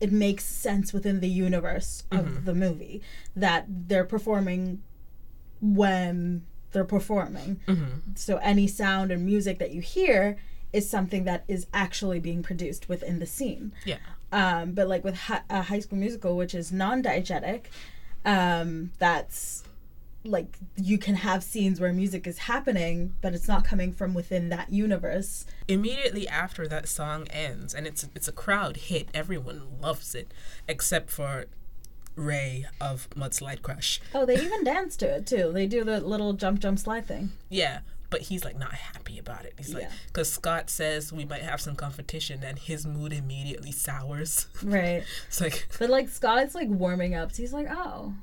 [0.00, 3.00] it makes sense within the universe of the movie
[3.34, 4.82] that they're performing
[5.60, 7.60] when they're performing.
[8.14, 10.36] So any sound and music that you hear
[10.72, 13.72] is something that is actually being produced within the scene.
[13.84, 13.96] Yeah.
[14.32, 17.66] um, but like with hi- a high school musical which is non-diegetic
[18.24, 19.62] um, that's
[20.26, 24.48] like you can have scenes where music is happening but it's not coming from within
[24.50, 29.08] that universe Immediately after that song ends, and it's it's a crowd hit.
[29.12, 30.32] Everyone loves it,
[30.68, 31.46] except for
[32.14, 34.00] Ray of Mudslide Crush.
[34.14, 37.30] oh they even dance to it too they do the little jump jump slide thing
[37.50, 37.80] Yeah,
[38.16, 39.52] but he's like not happy about it.
[39.58, 44.46] He's like, because Scott says we might have some competition, and his mood immediately sours.
[44.62, 47.32] right It's like, But like Scott's like warming up.
[47.32, 48.14] So he's like, oh,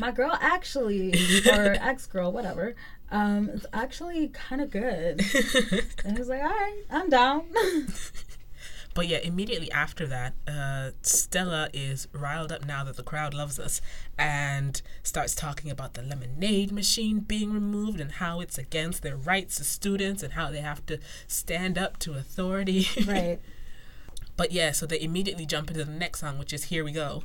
[0.00, 1.14] my girl actually,
[1.46, 2.74] or ex girl, whatever,
[3.12, 5.20] um, it's actually kind of good.
[6.04, 7.44] And he's like, all right, I'm down.
[8.94, 13.58] But yeah, immediately after that, uh, Stella is riled up now that the crowd loves
[13.58, 13.80] us
[14.18, 19.58] and starts talking about the lemonade machine being removed and how it's against their rights
[19.60, 22.86] as students and how they have to stand up to authority.
[23.06, 23.40] right.
[24.36, 27.22] But yeah, so they immediately jump into the next song, which is Here We Go.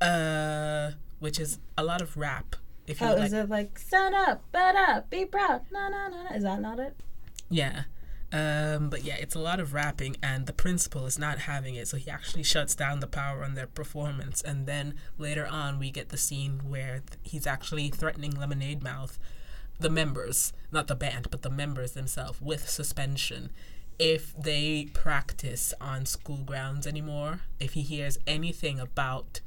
[0.00, 2.56] Uh, which is a lot of rap.
[2.86, 5.62] If you Oh, like, is it like stand up, bet up, be proud?
[5.72, 6.36] No, no, no, no.
[6.36, 6.96] Is that not it?
[7.48, 7.82] yeah.
[8.32, 11.88] Um, but yeah, it's a lot of rapping, and the principal is not having it,
[11.88, 14.40] so he actually shuts down the power on their performance.
[14.40, 19.18] And then later on, we get the scene where th- he's actually threatening Lemonade Mouth,
[19.80, 23.50] the members, not the band, but the members themselves, with suspension
[23.98, 27.40] if they practice on school grounds anymore.
[27.58, 29.40] If he hears anything about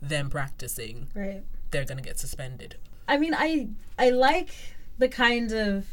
[0.00, 1.42] them practicing, Right.
[1.70, 2.76] they're gonna get suspended.
[3.08, 4.48] I mean, I I like
[4.98, 5.86] the kind of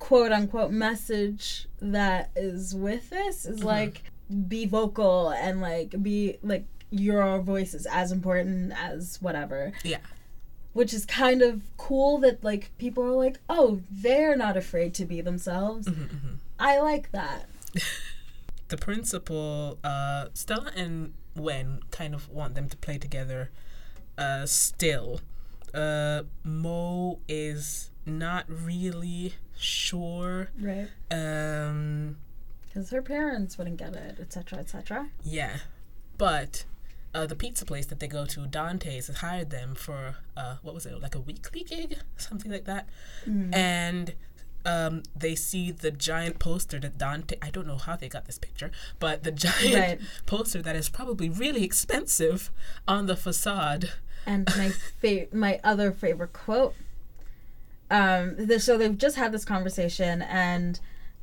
[0.00, 4.02] quote unquote message that is with this is like
[4.48, 9.72] be vocal and like be like your voice is as important as whatever.
[9.84, 9.98] Yeah.
[10.72, 15.04] which is kind of cool that like people are like oh they're not afraid to
[15.04, 15.88] be themselves.
[16.58, 17.46] I like that.
[18.68, 23.50] The principal, uh, Stella and Wen kind of want them to play together
[24.16, 25.20] uh, still.
[25.74, 30.48] Uh, Mo is not really sure.
[30.60, 32.16] right Um,
[32.66, 35.58] because her parents wouldn't get it etc etc yeah,
[36.18, 36.64] but
[37.12, 40.74] uh, the pizza place that they go to, Dante's, has hired them for uh, what
[40.76, 42.88] was it, like a weekly gig, something like that,
[43.26, 44.14] and.
[44.66, 47.36] Um, they see the giant poster that Dante.
[47.40, 50.00] I don't know how they got this picture, but the giant Right.
[50.26, 52.50] poster that is probably really expensive
[52.86, 53.92] on the facade.
[54.26, 54.68] And my
[55.00, 56.74] fa- my other favorite quote.
[57.90, 60.78] Um, th- so they've just had this conversation, and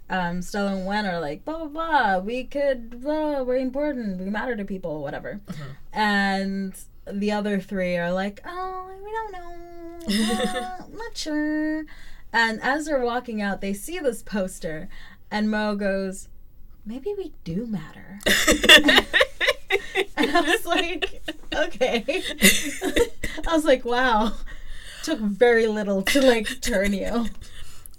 [0.10, 2.20] um, Stella and Wen are like, blah blah blah.
[2.20, 4.20] We could, blah, we're important.
[4.20, 5.40] We matter to people, whatever.
[5.94, 6.74] And
[7.10, 11.86] the other three are like, oh, we don't know, uh, not sure.
[12.34, 14.90] And as they're walking out, they see this poster,
[15.32, 16.28] and Mo goes,
[16.86, 18.20] maybe we do matter.
[20.18, 21.22] And I was like,
[21.54, 22.24] okay.
[23.48, 24.34] I was like, wow.
[25.08, 27.28] Took very little to like turn you.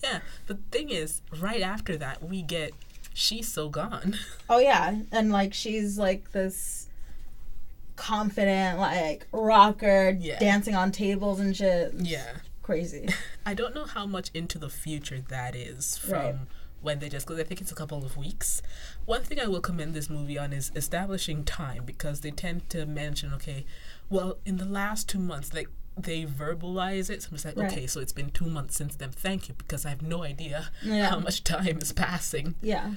[0.02, 2.72] Yeah, the thing is, right after that, we get
[3.14, 4.16] She's So Gone.
[4.50, 6.90] Oh yeah, and like she's like this
[7.96, 10.38] confident like rocker Yeah.
[10.38, 11.94] dancing on tables and shit.
[11.94, 12.36] Yeah.
[12.62, 13.08] Crazy.
[13.46, 16.34] I don't know how much into the future that is from Right.
[16.82, 18.60] when they just because I think it's a couple of weeks.
[19.06, 22.84] One thing I will commend this movie on is establishing time because they tend to
[22.84, 23.64] mention, okay,
[24.10, 25.68] well, in the last two months, like
[26.02, 27.22] they verbalize it.
[27.22, 27.72] So I'm just like, Right.
[27.72, 29.10] okay, so it's been two months since then.
[29.10, 31.10] Thank you, because I have no idea Yeah.
[31.10, 32.54] how much time is passing.
[32.62, 32.94] Yeah.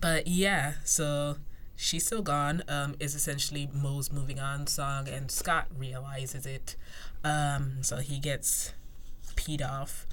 [0.00, 1.36] But yeah, so
[1.76, 2.62] she's still gone.
[2.68, 6.76] Um, is essentially Mo's moving on song, and Scott realizes it.
[7.24, 8.72] Um, so he gets
[9.36, 10.06] peed off.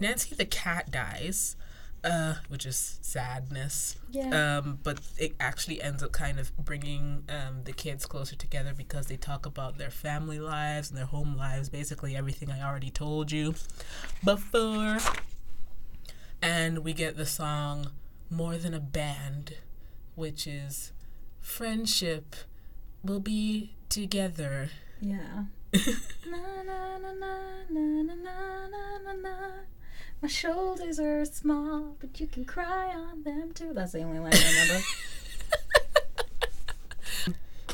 [0.00, 1.56] Nancy the cat dies,
[2.04, 3.96] uh, which is sadness.
[4.10, 4.58] Yeah.
[4.58, 9.06] Um, but it actually ends up kind of bringing um, the kids closer together because
[9.06, 13.30] they talk about their family lives and their home lives, basically everything I already told
[13.30, 13.54] you
[14.24, 14.98] before.
[16.40, 17.92] And we get the song
[18.28, 19.54] More Than a Band,
[20.16, 20.92] which is
[21.40, 22.34] Friendship
[23.04, 24.70] will be together.
[25.00, 25.44] Yeah.
[26.28, 27.12] na, na, na,
[30.22, 33.72] My shoulders are small, but you can cry on them too.
[33.74, 34.84] That's the only line I remember.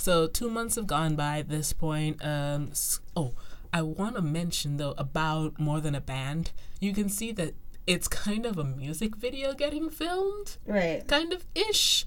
[0.09, 2.25] So two months have gone by at this point.
[2.25, 2.71] Um,
[3.15, 3.35] oh,
[3.75, 6.53] I want to mention though about more than a band.
[6.81, 7.55] You can see that
[7.87, 11.07] it's kind of a music video getting filmed, right.
[11.07, 12.07] kind of ish,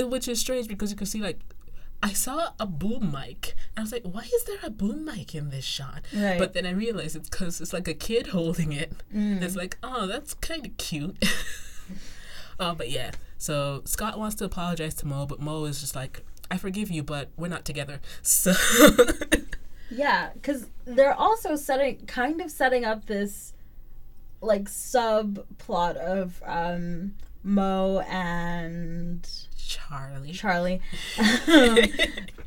[0.00, 1.40] uh, which is strange because you can see like.
[2.02, 3.54] I saw a boom mic.
[3.76, 6.02] And I was like, why is there a boom mic in this shot?
[6.14, 6.38] Right.
[6.38, 8.92] But then I realized it's because it's like a kid holding it.
[9.42, 11.16] It's like, oh, that's kind of cute.
[12.58, 13.12] oh, but yeah.
[13.38, 17.02] So Scott wants to apologize to Mo, but Mo is just like, I forgive you,
[17.02, 18.00] but we're not together.
[18.22, 18.52] So
[19.90, 23.52] Yeah, because they're also setting, kind of setting up this,
[24.40, 29.28] like subplot of um, Mo and
[29.66, 30.32] Charlie.
[30.32, 30.80] Charlie
[31.48, 31.78] um,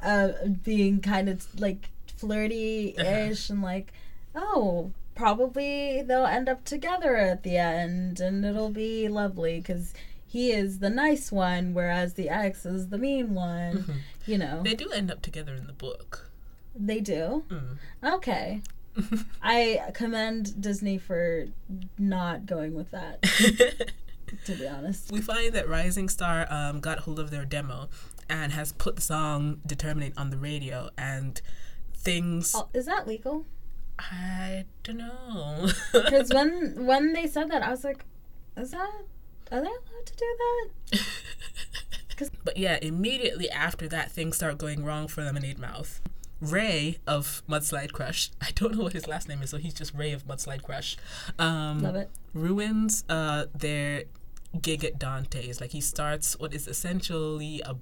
[0.01, 0.29] uh,
[0.63, 3.93] being kind of like flirty-ish and like,
[4.35, 9.93] oh, probably they'll end up together at the end and it'll be lovely because
[10.27, 14.01] he is the nice one, whereas the ex is the mean one.
[14.25, 16.29] You know, They do end up together in the book.
[16.75, 17.43] they do.
[17.49, 17.77] Mm.
[18.03, 18.61] Okay.
[19.43, 21.47] I commend Disney for
[21.97, 23.23] not going with that,
[24.45, 25.11] to be honest.
[25.11, 27.89] We find that Rising Star um, got hold of their demo
[28.29, 31.41] and has put the song Determinate on the radio and
[31.93, 33.45] things Oh, is that legal?
[33.97, 35.69] I don't know.
[35.93, 38.05] Because when when they said that, I was like,
[38.57, 38.89] is that
[39.51, 40.37] are they allowed to do
[40.91, 42.29] that?
[42.43, 46.01] but yeah, immediately after that things start going wrong for Lemonade Mouth.
[46.41, 48.29] Ray of Mudslide Crush.
[48.41, 50.97] I don't know what his last name is, so he's just Ray of Mudslide Crush.
[51.39, 52.09] Um, Love it.
[52.33, 54.03] Ruins uh, their
[54.61, 55.61] gig at Dante's.
[55.61, 57.75] Like he starts what is essentially a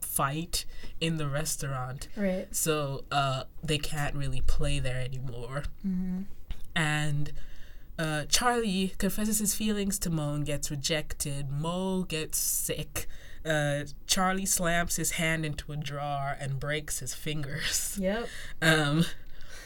[0.00, 0.64] fight
[1.00, 2.08] in the restaurant.
[2.16, 2.48] Right.
[2.54, 5.64] So uh, they can't really play there anymore.
[6.74, 7.32] And
[7.98, 11.50] uh, Charlie confesses his feelings to Mo and gets rejected.
[11.50, 13.06] Mo gets sick.
[13.48, 17.98] Uh, Charlie slams his hand into a drawer and breaks his fingers.
[18.08, 18.28] Yep.
[18.62, 19.04] Um,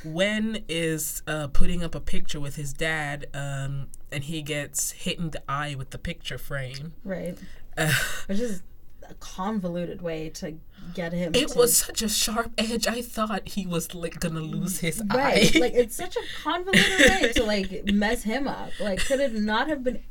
[0.04, 5.18] Wen is uh, putting up a picture with his dad, um, and he gets hit
[5.18, 6.94] in the eye with the picture frame.
[7.04, 7.38] Right.
[7.76, 7.92] Uh,
[8.26, 8.62] Which is
[9.08, 10.54] a convoluted way to
[10.94, 11.34] get him.
[11.34, 12.86] it to, was such a sharp edge.
[12.86, 15.54] I thought he was like gonna lose his right.
[15.54, 15.58] eye.
[15.58, 18.70] like it's such a convoluted way to like mess him up.
[18.80, 20.02] Like, could it not have been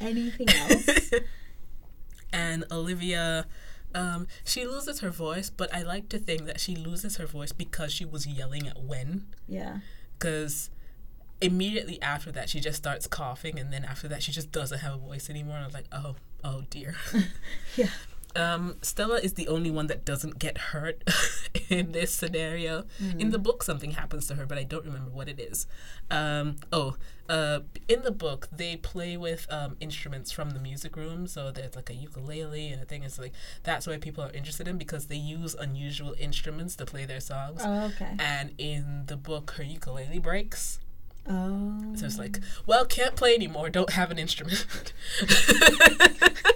[0.00, 1.10] anything else?
[2.32, 3.46] and Olivia,
[3.94, 7.52] um, she loses her voice, but I like to think that she loses her voice
[7.52, 9.26] because she was yelling at Wen.
[9.48, 9.78] Yeah.
[10.18, 10.70] Because
[11.40, 14.94] immediately after that, she just starts coughing, and then after that, she just doesn't have
[14.94, 15.56] a voice anymore.
[15.56, 16.96] And I was like, oh, oh dear.
[17.76, 17.90] Yeah.
[18.36, 21.02] Um, Stella is the only one that doesn't get hurt
[21.68, 22.84] in this scenario.
[23.18, 25.66] In the book, something happens to her, but I don't remember what it is.
[26.10, 26.96] Um, oh,
[27.28, 31.26] uh, in the book, they play with um, instruments from the music room.
[31.26, 33.02] So there's like a ukulele and a thing.
[33.02, 37.04] It's like that's why people are interested in because they use unusual instruments to play
[37.04, 37.62] their songs.
[37.64, 38.14] Oh, okay.
[38.18, 40.78] And in the book, her ukulele breaks.
[41.28, 41.94] Oh.
[41.96, 43.68] So it's like, well, can't play anymore.
[43.70, 44.92] Don't have an instrument.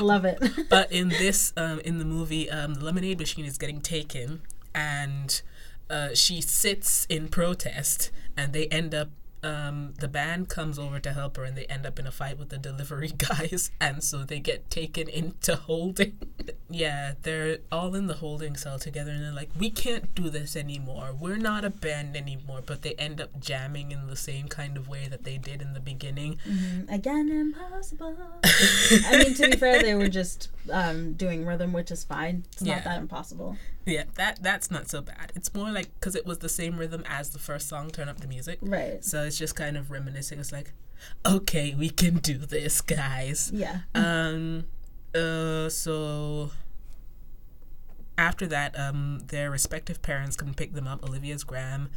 [0.00, 0.42] Love it.
[0.70, 4.42] but in this um, in the movie um, the lemonade machine is getting taken
[4.74, 5.42] and
[5.90, 9.10] uh, she sits in protest and they end up
[9.42, 12.38] um, the band comes over to help her and they end up in a fight
[12.38, 16.18] with the delivery guys and so they get taken into holding
[16.70, 20.56] yeah they're all in the holding cell together and they're like we can't do this
[20.56, 24.76] anymore we're not a band anymore but they end up jamming in the same kind
[24.76, 28.16] of way that they did in the beginning Mm, Again, impossible.
[28.44, 32.44] I mean, to be fair, they were just um, doing rhythm, which is fine.
[32.52, 32.76] It's Yeah.
[32.76, 33.56] not that impossible.
[33.86, 35.32] Yeah, that that's not so bad.
[35.34, 38.20] It's more like because it was the same rhythm as the first song, "Turn Up
[38.20, 39.02] the Music." Right.
[39.04, 40.40] So it's just kind of reminiscing.
[40.40, 40.72] It's like,
[41.24, 43.50] okay, we can do this, guys.
[43.54, 43.80] Yeah.
[43.94, 44.64] Um,
[45.14, 46.50] uh, so
[48.16, 51.04] after that, um, their respective parents come pick them up.
[51.04, 51.88] Olivia's Graham,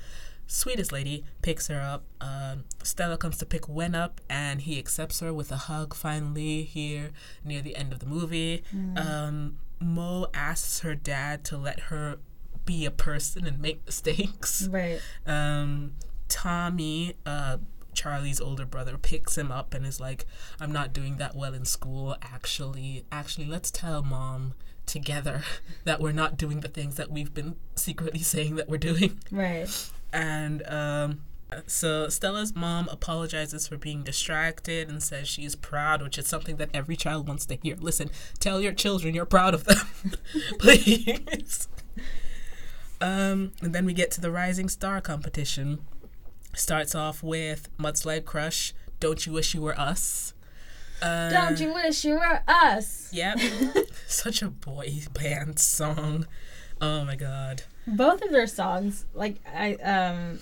[0.46, 2.04] sweetest lady, picks her up.
[2.22, 5.96] Um, Stella comes to pick Wen up, and he accepts her with a hug.
[5.96, 7.12] Finally, here
[7.44, 8.63] near the end of the movie,
[8.96, 12.20] um, Mo asks her dad to let her
[12.65, 15.02] be a person and make mistakes Right.
[15.26, 15.94] um,
[16.32, 17.58] Tommy, uh,
[17.94, 20.26] Charlie's older brother, picks him up and is like,
[20.60, 22.15] "I'm not doing that well in school.
[22.22, 24.54] Actually, actually, let's tell mom
[24.86, 25.44] together
[25.84, 29.70] that we're not doing the things that we've been secretly saying that we're doing." Right.
[30.13, 31.22] And um,
[31.67, 36.70] so Stella's mom apologizes for being distracted and says she's proud, which is something that
[36.74, 37.76] every child wants to hear.
[37.78, 39.86] Listen, tell your children you're proud of them,
[40.60, 41.67] please.
[43.02, 45.80] Um, and then we get to the Rising Star competition.
[46.53, 50.33] Starts off with Mudslide Crush, Don't You Wish You Were Us.
[51.01, 53.09] Uh, Don't you wish you were us?
[53.11, 53.39] Yep.
[54.07, 56.27] Such a boy band song.
[56.79, 57.63] Oh my god.
[57.87, 60.39] Both of their songs, like I um,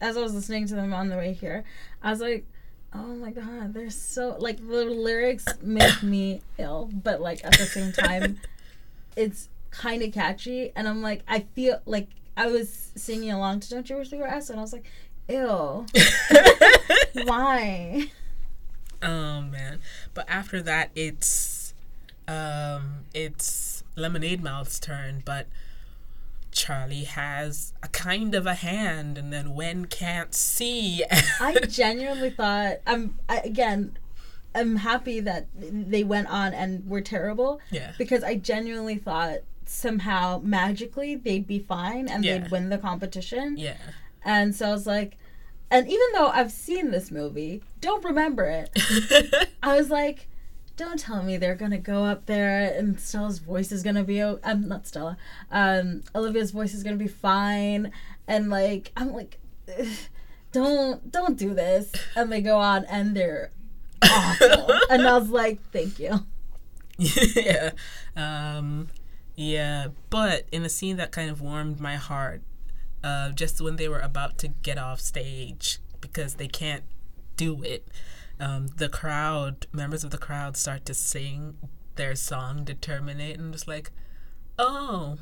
[0.00, 1.64] as I was listening to them on the way here,
[2.02, 2.46] I was like,
[2.94, 7.66] oh my god, they're so like the lyrics make me ill, but like at the
[7.66, 8.40] same time,
[9.16, 13.70] it's kind of catchy, and I'm like, I feel like I was singing along to
[13.70, 14.86] "Don't You Wish You Were Us," and I was like,
[15.28, 15.86] ew,
[17.24, 18.10] why?
[19.02, 19.80] Oh man.
[20.14, 21.74] But after that it's
[22.26, 25.46] um it's Lemonade Mouth's turn, but
[26.50, 31.04] Charlie has a kind of a hand and then Wen can't see.
[31.40, 33.96] I genuinely thought I'm I, again.
[34.54, 37.92] I'm happy that they went on and were terrible yeah.
[37.98, 42.38] because I genuinely thought somehow magically they'd be fine and Yeah.
[42.38, 43.56] they'd win the competition.
[43.58, 43.76] Yeah.
[44.28, 45.16] And so I was like,
[45.70, 49.48] and even though I've seen this movie, don't remember it.
[49.62, 50.28] I was like,
[50.76, 54.22] don't tell me they're gonna go up there and Stella's voice is gonna be.
[54.22, 55.16] o- Um, not Stella.
[55.50, 57.90] Um, Olivia's voice is gonna be fine.
[58.26, 59.38] And like, I'm like,
[60.52, 61.90] don't don't do this.
[62.14, 63.50] And they go on and they're
[64.02, 64.70] awful.
[64.90, 66.20] and I was like, thank you.
[66.98, 67.70] yeah.
[68.16, 68.88] Um,
[69.36, 69.88] yeah.
[70.10, 72.42] But in a scene that kind of warmed my heart,
[73.02, 76.84] uh, just when they were about to get off stage because they can't
[77.36, 77.88] do it,
[78.40, 81.56] um, the crowd, members of the crowd, start to sing
[81.96, 83.90] their song "Determinate," and just like,
[84.58, 85.16] oh.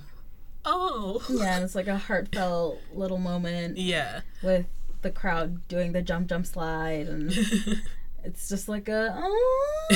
[0.65, 1.23] oh.
[1.31, 4.21] Yeah, and it's like a heartfelt little moment Yeah.
[4.43, 4.67] with
[5.03, 7.33] the crowd doing the jump jump slide and
[8.25, 9.89] it's just like a oh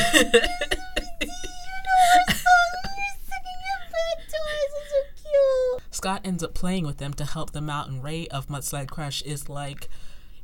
[5.91, 9.22] Scott ends up playing with them to help them out, and Ray of Mudslide Crush
[9.22, 9.88] is like,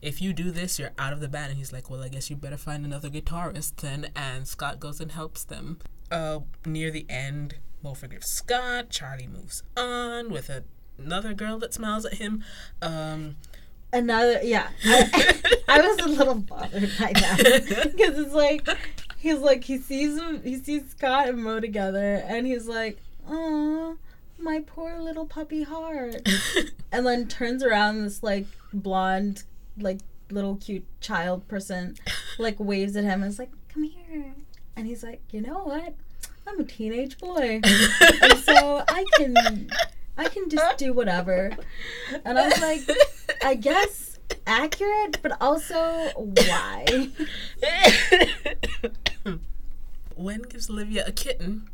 [0.03, 1.51] if you do this, you're out of the band.
[1.51, 4.11] And he's like, well, I guess you better find another guitarist then.
[4.15, 5.79] And Scott goes and helps them.
[6.11, 8.91] Uh, near the end, Mo forgives Scott.
[8.91, 10.65] Charlie moves on with a,
[10.99, 12.45] another girl that smiles at him.
[12.83, 13.37] Um,
[13.93, 14.69] Another yeah.
[14.85, 18.69] I, I was a little bothered by that because it's like
[19.19, 23.97] he's like he sees him he sees Scott and Mo together and he's like oh
[24.39, 26.27] my poor little puppy heart.
[26.93, 29.43] And then turns around this like blonde
[29.79, 29.99] like
[30.31, 31.97] little cute child person
[32.39, 34.35] like waves at him and is like come here.
[34.77, 35.95] And he's like you know what?
[36.47, 37.61] I'm a teenage boy.
[38.23, 39.69] And so i can
[40.17, 41.57] i can just do whatever.
[42.25, 42.81] And i was like
[43.43, 47.11] i guess accurate but also why?
[50.17, 51.69] Wen gives Olivia a kitten.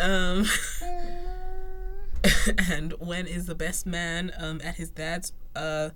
[0.00, 0.46] Um,
[2.68, 5.90] and Wen is the best man um, at his dad's uh,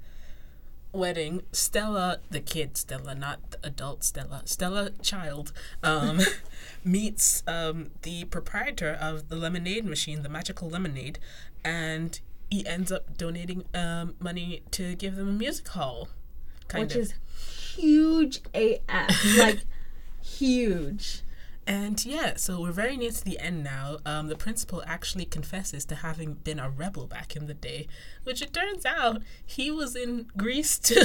[0.92, 1.42] wedding.
[1.52, 5.52] Stella, the kid Stella, not the adult Stella, Stella child,
[5.82, 6.20] um,
[6.84, 11.18] meets um, the proprietor of the lemonade machine, the magical lemonade,
[11.64, 12.20] and
[12.50, 16.08] he ends up donating um, money to give them a music hall.
[16.68, 17.02] Kind which of.
[17.02, 17.14] is
[17.76, 19.60] huge af like
[20.22, 21.22] huge
[21.68, 23.98] And yeah, so we're very near to the end now.
[24.06, 27.86] Um, the principal actually confesses to having been a rebel back in the day,
[28.24, 31.02] which it turns out he was in Grease too.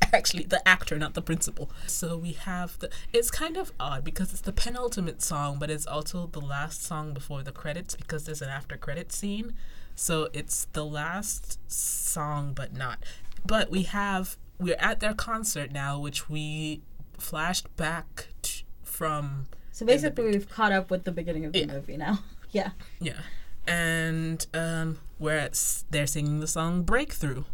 [0.12, 1.68] actually, the actor, not the principal.
[1.88, 2.90] So we have the.
[3.12, 7.12] It's kind of odd because it's the penultimate song, but it's also the last song
[7.12, 9.52] before the credits because there's an after credit scene.
[9.96, 13.02] So it's the last song, but not.
[13.44, 14.36] But we have.
[14.60, 16.82] We're at their concert now, which we
[17.18, 21.66] flashed back t- from so basically we've caught up with the beginning of the Yeah.
[21.66, 22.20] movie now
[22.50, 22.70] yeah
[23.00, 23.20] Yeah.
[23.66, 27.44] And um where it's they're singing the song Breakthrough.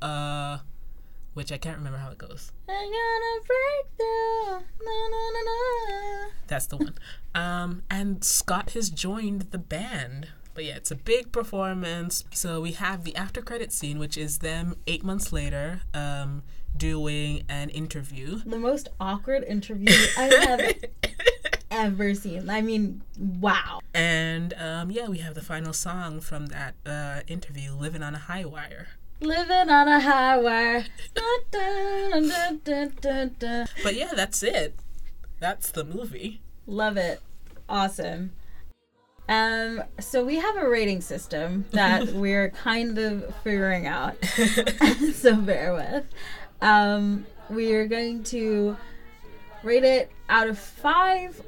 [0.00, 0.58] Uh
[1.34, 2.52] which I can't remember how it goes.
[2.68, 4.50] i'm gonna break through
[4.84, 6.28] na, na, na, na.
[6.46, 6.94] That's the one.
[7.34, 10.28] Um and Scott has joined the band.
[10.54, 12.24] But yeah, it's a big performance.
[12.32, 16.42] So we have the after credit scene, which is them eight months later, um,
[16.76, 18.40] doing an interview.
[18.44, 20.60] the most awkward interview i have
[21.72, 26.74] ever seen i mean wow And um, yeah, we have the final song from that
[26.86, 28.88] uh, interview, Living on a High Wire.
[29.20, 33.64] living on a high wire da, da, da.
[33.82, 34.74] But yeah, that's it.
[35.40, 36.40] That's the movie.
[36.66, 37.20] Love it.
[37.68, 38.32] Awesome.
[39.28, 44.16] Um, so we have a rating system that we're kind of figuring out.
[45.14, 46.04] so bear with.
[46.60, 48.76] Um, we are going to
[49.62, 51.40] rate it out of five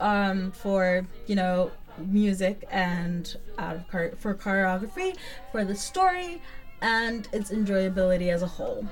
[0.00, 5.16] um, for, you know, music and out of chor- for choreography,
[5.52, 6.40] for the story,
[6.80, 8.86] and its enjoyability as a whole.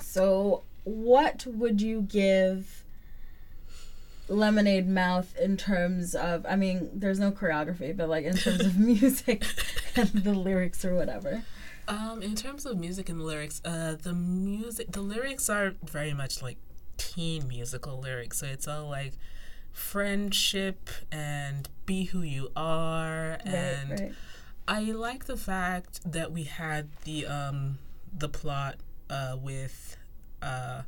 [0.00, 2.84] So, what would you give
[4.28, 8.78] Lemonade Mouth in terms of, I mean, there's no choreography, but like in terms of
[8.78, 9.44] music
[9.96, 11.42] and the lyrics or whatever?
[11.88, 16.40] Um, in terms of music and lyrics, uh, the music, the lyrics are very much
[16.40, 16.56] like
[17.00, 18.38] teen musical lyrics.
[18.38, 19.14] So it's all like
[19.72, 24.12] friendship and be who you are, and right, right.
[24.68, 27.78] I like the fact that we had the um
[28.16, 28.76] the plot
[29.08, 29.96] uh with
[30.42, 30.82] uh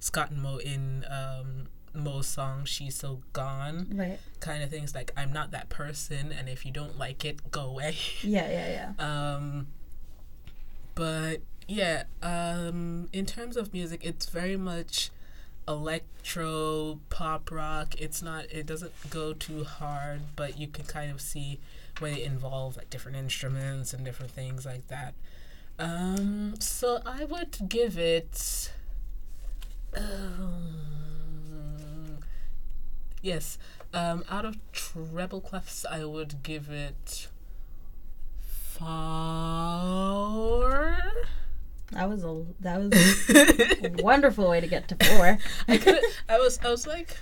[0.00, 4.18] Scott and Mo in um Mo's song "She's So Gone" Right.
[4.40, 4.94] kind of things.
[4.94, 7.96] Like I'm not that person, and if you don't like it, go away.
[8.22, 9.34] Yeah, yeah, yeah.
[9.34, 9.68] Um,
[10.94, 15.10] but yeah, um, in terms of music, it's very much
[15.68, 17.94] electro pop rock.
[18.00, 18.46] It's not.
[18.50, 21.60] It doesn't go too hard, but you can kind of see
[21.98, 25.14] where they involve like different instruments and different things like that.
[25.78, 28.72] Um, so I would give it.
[29.96, 30.58] Um,
[33.22, 33.58] yes,
[33.94, 37.28] um, out of treble clefs, I would give it
[38.42, 38.88] four.
[41.92, 42.92] That was a that was
[43.30, 45.38] a wonderful way to get to four.
[45.68, 45.98] I could.
[46.28, 46.58] I was.
[46.62, 47.16] I was like,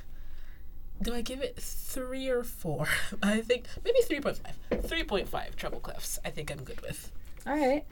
[1.01, 2.89] do I give it three or four?
[3.23, 4.83] I think maybe three point five.
[4.85, 6.19] Three point five treble clefs.
[6.25, 7.13] I think I'm good with.
[7.47, 7.85] All right.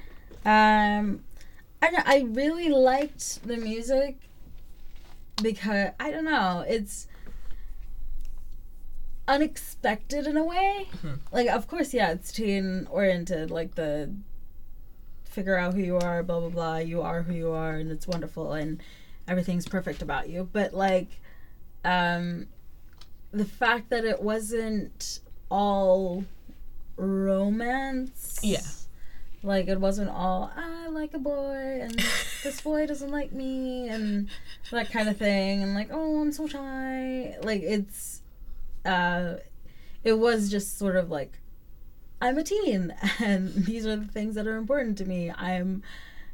[0.45, 1.23] Um,
[1.81, 4.17] I know, I really liked the music
[5.43, 6.65] because I don't know.
[6.67, 7.07] It's
[9.27, 10.89] unexpected in a way.
[11.03, 11.19] Mhm.
[11.33, 13.51] Like, of course, yeah, it's teen oriented.
[13.51, 14.13] Like the
[15.35, 16.77] figure out who you are, blah blah blah.
[16.79, 18.81] You are who you are, and it's wonderful, and
[19.27, 20.49] everything's perfect about you.
[20.53, 21.09] But like,
[21.85, 22.47] um,
[23.33, 25.21] the fact that it wasn't
[25.51, 26.25] all
[26.97, 28.39] romance.
[28.43, 28.61] Yeah.
[29.43, 32.03] Like it wasn't all I like a boy and
[32.43, 34.29] this boy doesn't like me and
[34.71, 38.23] that kind of thing and like oh I'm so shy like it's
[38.87, 39.35] uh
[40.03, 41.39] it was just sort of like
[42.25, 45.83] I'm a teen and these are the things that are important to me I'm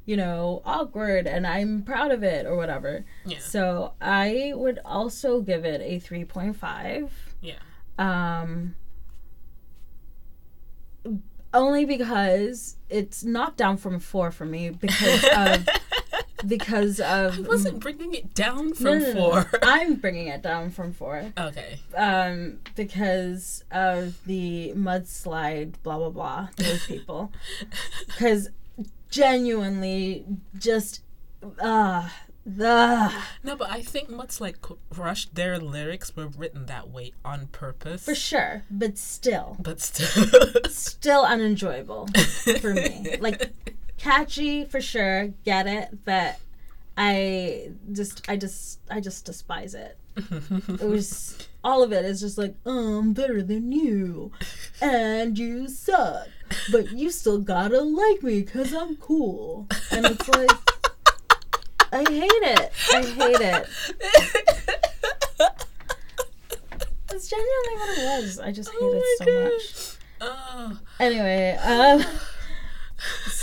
[0.07, 3.38] you know awkward and I'm proud of it or whatever Yeah.
[3.41, 7.11] so I would also give it a 3.5
[7.41, 7.55] Yeah.
[7.99, 8.74] um
[11.53, 15.66] only because it's knocked down from four for me because of
[16.47, 19.14] because of I wasn't bringing it down from no, no, no.
[19.14, 19.51] four.
[19.62, 21.80] I'm bringing it down from four okay.
[21.97, 27.32] um because of the mudslide blah blah blah those people
[28.07, 28.49] because
[29.11, 30.24] genuinely
[30.59, 31.03] just
[31.61, 32.09] uh
[32.47, 33.12] the
[33.45, 34.57] No, but I think much like
[34.97, 38.05] Rush, their lyrics were written that way on purpose.
[38.05, 40.24] for sure but still But still.
[40.70, 42.09] still unenjoyable
[42.61, 43.16] for me.
[43.20, 43.53] Like
[44.01, 46.38] catchy for sure, get it, but
[46.96, 49.96] I just I just I just despise it.
[50.68, 54.32] It was all of it is just like, oh, I'm better than you,
[54.80, 56.28] and you suck,
[56.72, 60.51] but you still gotta like me because I'm cool, and it's like.
[61.92, 62.72] I hate it.
[62.92, 63.68] I hate it.
[67.12, 68.38] It's genuinely what it was.
[68.38, 69.96] I just hate Oh it so much.
[70.20, 70.78] Oh.
[71.01, 72.05] Anyway, um,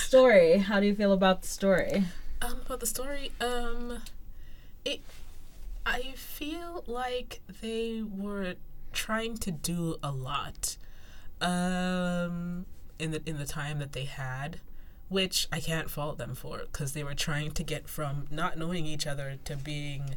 [0.08, 0.60] story.
[0.60, 2.04] How do you feel about the story?
[2.42, 4.00] Um, about the story, um,
[4.86, 5.02] it,
[5.86, 8.56] I feel like they were
[8.94, 10.78] trying to do a lot,
[11.42, 12.66] um,
[13.00, 14.60] in the in the time that they had,
[15.10, 18.86] which I can't fault them for, because they were trying to get from not knowing
[18.86, 20.16] each other to being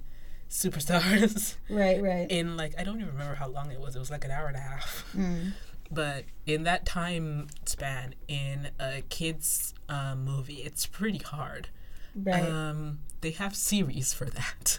[0.48, 2.30] superstars Right, right.
[2.30, 3.96] in like I don't even remember how long it was.
[3.96, 5.04] It was like an hour and a half.
[5.16, 5.52] Mm.
[5.90, 11.68] But in that time span, in a kids uh, movie, it's pretty hard.
[12.14, 12.42] Right.
[12.48, 14.78] Um, they have series for that.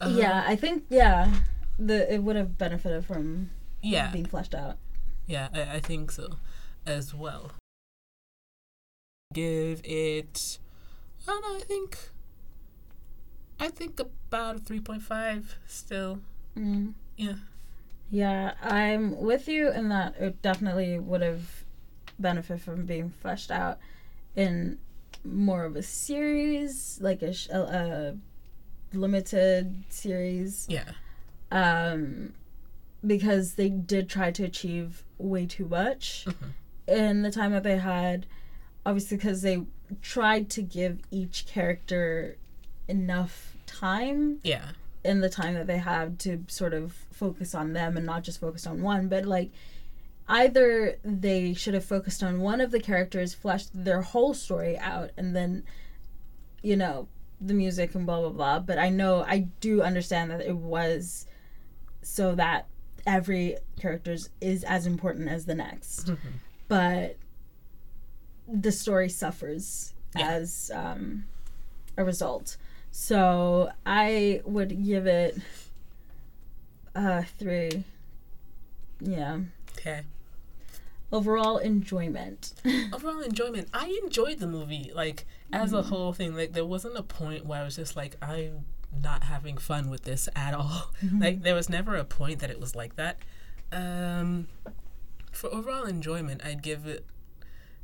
[0.00, 1.32] Uh, yeah, I think yeah,
[1.78, 3.50] the it would have benefited from
[3.82, 4.76] yeah, being fleshed out.
[5.26, 5.48] yeah.
[5.54, 6.36] I, I think so,
[6.86, 7.52] as well.
[9.32, 10.58] Give it.
[11.26, 11.56] I don't know.
[11.58, 11.98] I think.
[13.58, 15.56] I think about three point five.
[15.66, 16.20] Still,
[16.56, 16.92] Mm.
[17.16, 17.34] yeah.
[18.10, 21.64] Yeah, I'm with you in that it definitely would have
[22.18, 23.78] benefited from being fleshed out
[24.36, 24.78] in
[25.24, 28.16] more of a series, like a, sh- a,
[28.94, 30.66] a limited series.
[30.68, 30.92] Yeah.
[31.50, 32.32] um,
[33.06, 36.50] because they did try to achieve way too much Mhm.
[36.88, 38.26] in the time that they had.
[38.84, 39.64] Obviously, because they
[40.02, 42.36] tried to give each character
[42.88, 44.70] enough time Yeah.
[45.06, 48.40] In the time that they had to sort of focus on them and not just
[48.40, 49.08] focus on one.
[49.08, 49.50] But like,
[50.28, 55.10] either they should have focused on one of the characters, fleshed their whole story out,
[55.16, 55.62] and then,
[56.62, 57.08] you know,
[57.40, 58.58] the music and blah blah blah.
[58.60, 61.26] But I know I do understand that it was
[62.02, 62.66] so that
[63.06, 66.06] every character's is as important as the next.
[66.08, 66.18] Mhm.
[66.68, 67.16] But
[68.48, 70.28] the story suffers Yeah.
[70.30, 71.26] as um,
[71.96, 72.56] a result.
[72.98, 75.36] So I would give it
[76.94, 77.84] uh three.
[79.00, 79.40] Yeah.
[79.78, 80.00] Okay.
[81.12, 82.54] Overall enjoyment.
[82.94, 83.68] overall enjoyment.
[83.74, 85.78] I enjoyed the movie, like as Mm-hmm.
[85.78, 86.34] a whole thing.
[86.34, 88.64] Like there wasn't a point where I was just like, I'm
[89.02, 90.90] not having fun with this at all.
[91.04, 91.20] Mm-hmm.
[91.20, 93.18] Like there was never a point that it was like that.
[93.72, 94.48] Um,
[95.32, 97.04] for overall enjoyment, I'd give it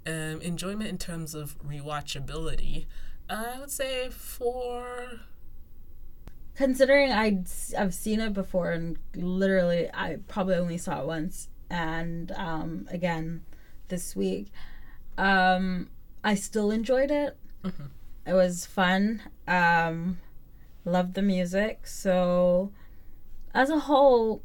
[0.07, 2.87] um, enjoyment in terms of rewatchability.
[3.33, 5.21] I would say four.
[6.55, 11.49] Considering I'd, s- I've seen it before and literally I probably only saw it once
[11.71, 13.45] and um, again
[13.89, 14.53] this week,
[15.17, 15.89] um,
[16.23, 17.37] I still enjoyed it.
[17.65, 17.89] Mhm.
[18.27, 19.23] It was fun.
[19.49, 20.19] Um,
[20.85, 21.87] loved the music.
[21.87, 22.71] So
[23.55, 24.43] as a whole,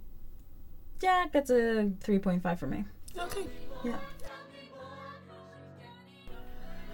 [1.01, 2.85] yeah, it gets a 3.5 for me.
[3.19, 3.45] Okay.
[3.83, 3.97] Yeah.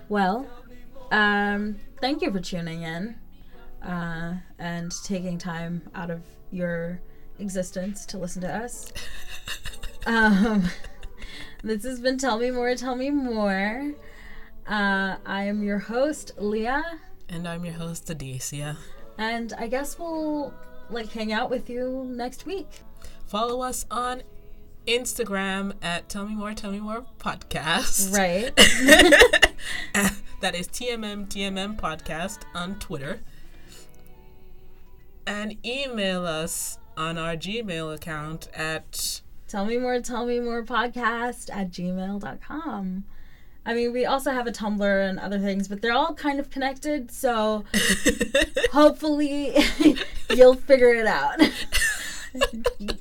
[0.09, 0.45] Well,
[1.13, 3.15] um, thank you for tuning in
[3.85, 6.99] uh, and taking time out of your
[7.39, 8.91] existence to listen to us.
[10.05, 10.65] Um,
[11.63, 13.93] this has been Tell Me More, Tell Me More.
[14.67, 16.83] Uh, I am your host, Leah,
[17.29, 18.75] And I'm your host, Adesia.
[19.17, 20.53] and I guess we'll
[20.89, 22.67] like hang out with you next week.
[23.27, 24.23] follow us on
[24.87, 28.13] Instagram at Tell Me More, Tell Me More Podcast.
[28.13, 28.51] Right.
[30.41, 33.21] that is TMM TMM Podcast on Twitter.
[35.25, 41.49] And email us on our Gmail account at tell me more, tell me more podcast
[41.53, 43.03] at gmail.com.
[43.65, 46.49] I mean, we also have a Tumblr and other things, but they're all kind of
[46.49, 47.11] connected.
[47.11, 47.63] So
[48.73, 49.55] hopefully
[50.29, 51.39] you'll figure it out.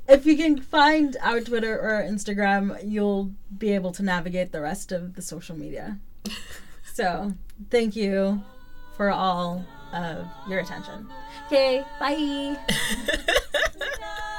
[0.08, 4.92] if you can find our Twitter or Instagram, you'll be able to navigate the rest
[4.92, 5.98] of the social media.
[6.94, 7.32] so
[7.70, 8.42] thank you
[8.96, 11.06] for all of your attention.
[11.46, 12.56] Okay, bye.